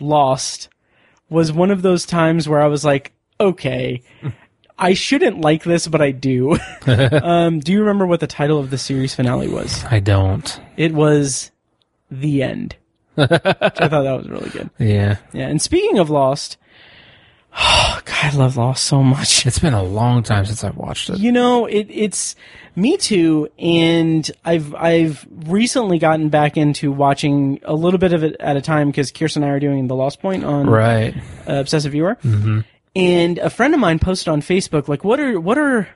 [0.00, 0.68] Lost
[1.30, 4.02] was one of those times where I was like, okay.
[4.78, 6.56] I shouldn't like this, but I do.
[6.86, 9.84] um, do you remember what the title of the series finale was?
[9.90, 10.60] I don't.
[10.76, 11.50] It was
[12.10, 12.76] the end.
[13.16, 13.36] Which I
[13.88, 14.70] thought that was really good.
[14.78, 15.16] Yeah.
[15.32, 15.48] Yeah.
[15.48, 16.56] And speaking of Lost,
[17.58, 19.44] oh, God, I love Lost so much.
[19.46, 21.18] It's been a long time since I've watched it.
[21.18, 22.36] You know, it, it's
[22.76, 28.36] me too, and I've I've recently gotten back into watching a little bit of it
[28.38, 31.16] at a time because Kirsten and I are doing the Lost Point on Right.
[31.48, 32.16] uh, Obsessive Viewer,
[32.96, 35.88] and a friend of mine posted on Facebook like, what are what are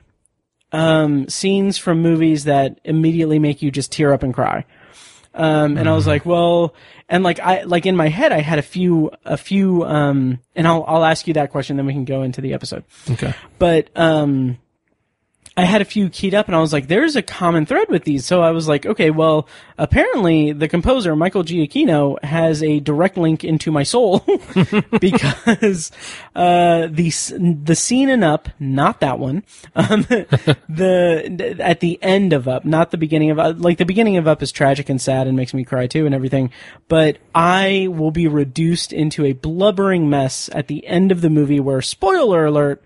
[0.71, 4.65] um, scenes from movies that immediately make you just tear up and cry?
[5.35, 6.75] Um, and I was like, well,
[7.09, 10.67] and like I like in my head I had a few a few um, and
[10.67, 13.33] I'll I'll ask you that question then we can go into the episode Okay.
[13.57, 14.59] but um
[15.55, 18.05] I had a few keyed up and I was like, there's a common thread with
[18.05, 18.25] these.
[18.25, 19.47] So I was like, okay, well,
[19.77, 24.19] apparently the composer, Michael Giacchino, has a direct link into my soul
[24.99, 25.91] because,
[26.35, 27.11] uh, the,
[27.63, 29.43] the scene in Up, not that one,
[29.75, 30.01] um,
[30.69, 34.27] the, at the end of Up, not the beginning of, uh, like the beginning of
[34.27, 36.51] Up is tragic and sad and makes me cry too and everything,
[36.87, 41.59] but I will be reduced into a blubbering mess at the end of the movie
[41.59, 42.83] where, spoiler alert,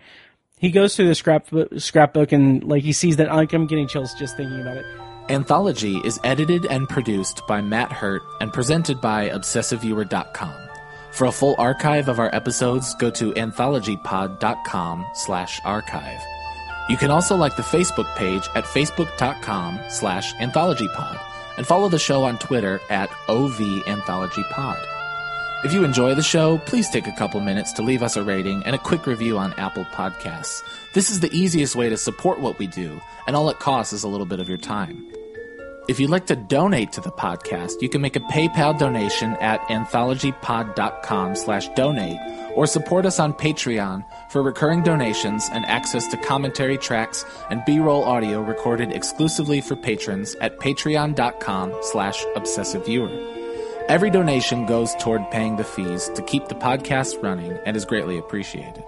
[0.58, 4.14] he goes through the scrapbook, scrapbook and like he sees that like, I'm getting chills
[4.14, 4.86] just thinking about it.
[5.30, 10.56] Anthology is edited and produced by Matt Hurt and presented by ObsessiveViewer.com.
[11.12, 16.22] For a full archive of our episodes, go to anthologypod.com slash archive.
[16.90, 21.20] You can also like the Facebook page at facebook.com slash anthologypod
[21.58, 24.97] and follow the show on Twitter at OVAnthologyPod.
[25.64, 28.62] If you enjoy the show, please take a couple minutes to leave us a rating
[28.64, 30.62] and a quick review on Apple Podcasts.
[30.94, 34.04] This is the easiest way to support what we do, and all it costs is
[34.04, 35.12] a little bit of your time.
[35.90, 39.60] If you'd like to donate to the podcast, you can make a PayPal donation at
[39.62, 42.20] anthologypod.com slash donate
[42.54, 48.04] or support us on Patreon for recurring donations and access to commentary tracks and B-roll
[48.04, 53.47] audio recorded exclusively for patrons at patreon.com slash obsessiveviewer.
[53.90, 58.18] Every donation goes toward paying the fees to keep the podcast running and is greatly
[58.18, 58.84] appreciated.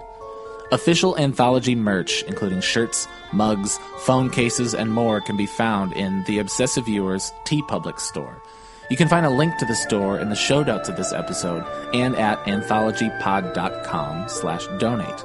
[0.72, 6.38] Official anthology merch, including shirts, mugs, phone cases, and more, can be found in the
[6.38, 8.42] Obsessive Viewers TeePublic store.
[8.90, 11.64] You can find a link to the store in the show notes of this episode
[11.94, 15.24] and at anthologypod.com slash donate.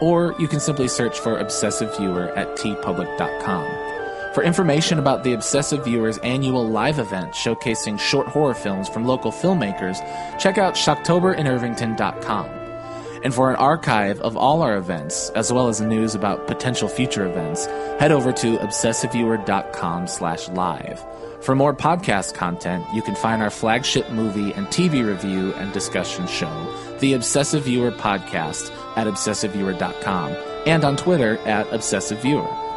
[0.00, 3.97] or you can simply search for Obsessive Viewer at teepublic.com.
[4.34, 9.32] For information about the Obsessive Viewer's annual live event showcasing short horror films from local
[9.32, 9.98] filmmakers,
[10.38, 12.46] check out shocktoberinirvington.com.
[13.24, 17.26] And for an archive of all our events, as well as news about potential future
[17.26, 17.66] events,
[17.98, 21.04] head over to obsessiveviewer.com slash live.
[21.40, 26.26] For more podcast content, you can find our flagship movie and TV review and discussion
[26.26, 32.67] show, The Obsessive Viewer Podcast, at obsessiveviewer.com, and on Twitter at obsessiveviewer.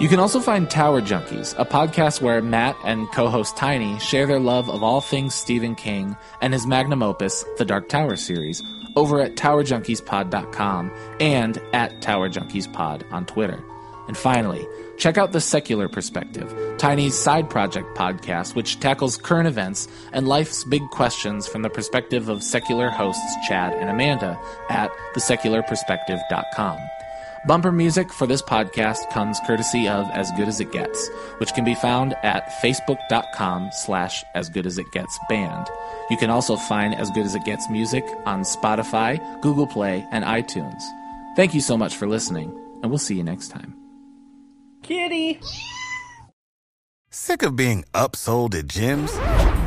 [0.00, 4.26] You can also find Tower Junkies, a podcast where Matt and co host Tiny share
[4.26, 8.62] their love of all things Stephen King and his magnum opus, the Dark Tower series,
[8.94, 13.60] over at TowerJunkiesPod.com and at TowerJunkiesPod on Twitter.
[14.06, 14.64] And finally,
[14.98, 20.62] check out The Secular Perspective, Tiny's side project podcast, which tackles current events and life's
[20.62, 24.40] big questions from the perspective of secular hosts Chad and Amanda
[24.70, 26.78] at thesecularperspective.com.
[27.46, 31.08] Bumper music for this podcast comes courtesy of As Good As It Gets,
[31.38, 35.66] which can be found at facebook.com slash as good as it gets band.
[36.10, 40.24] You can also find As Good As It Gets music on Spotify, Google Play, and
[40.24, 40.82] iTunes.
[41.36, 42.50] Thank you so much for listening,
[42.82, 43.74] and we'll see you next time.
[44.82, 45.40] Kitty.
[47.10, 49.56] Sick of being upsold at gyms?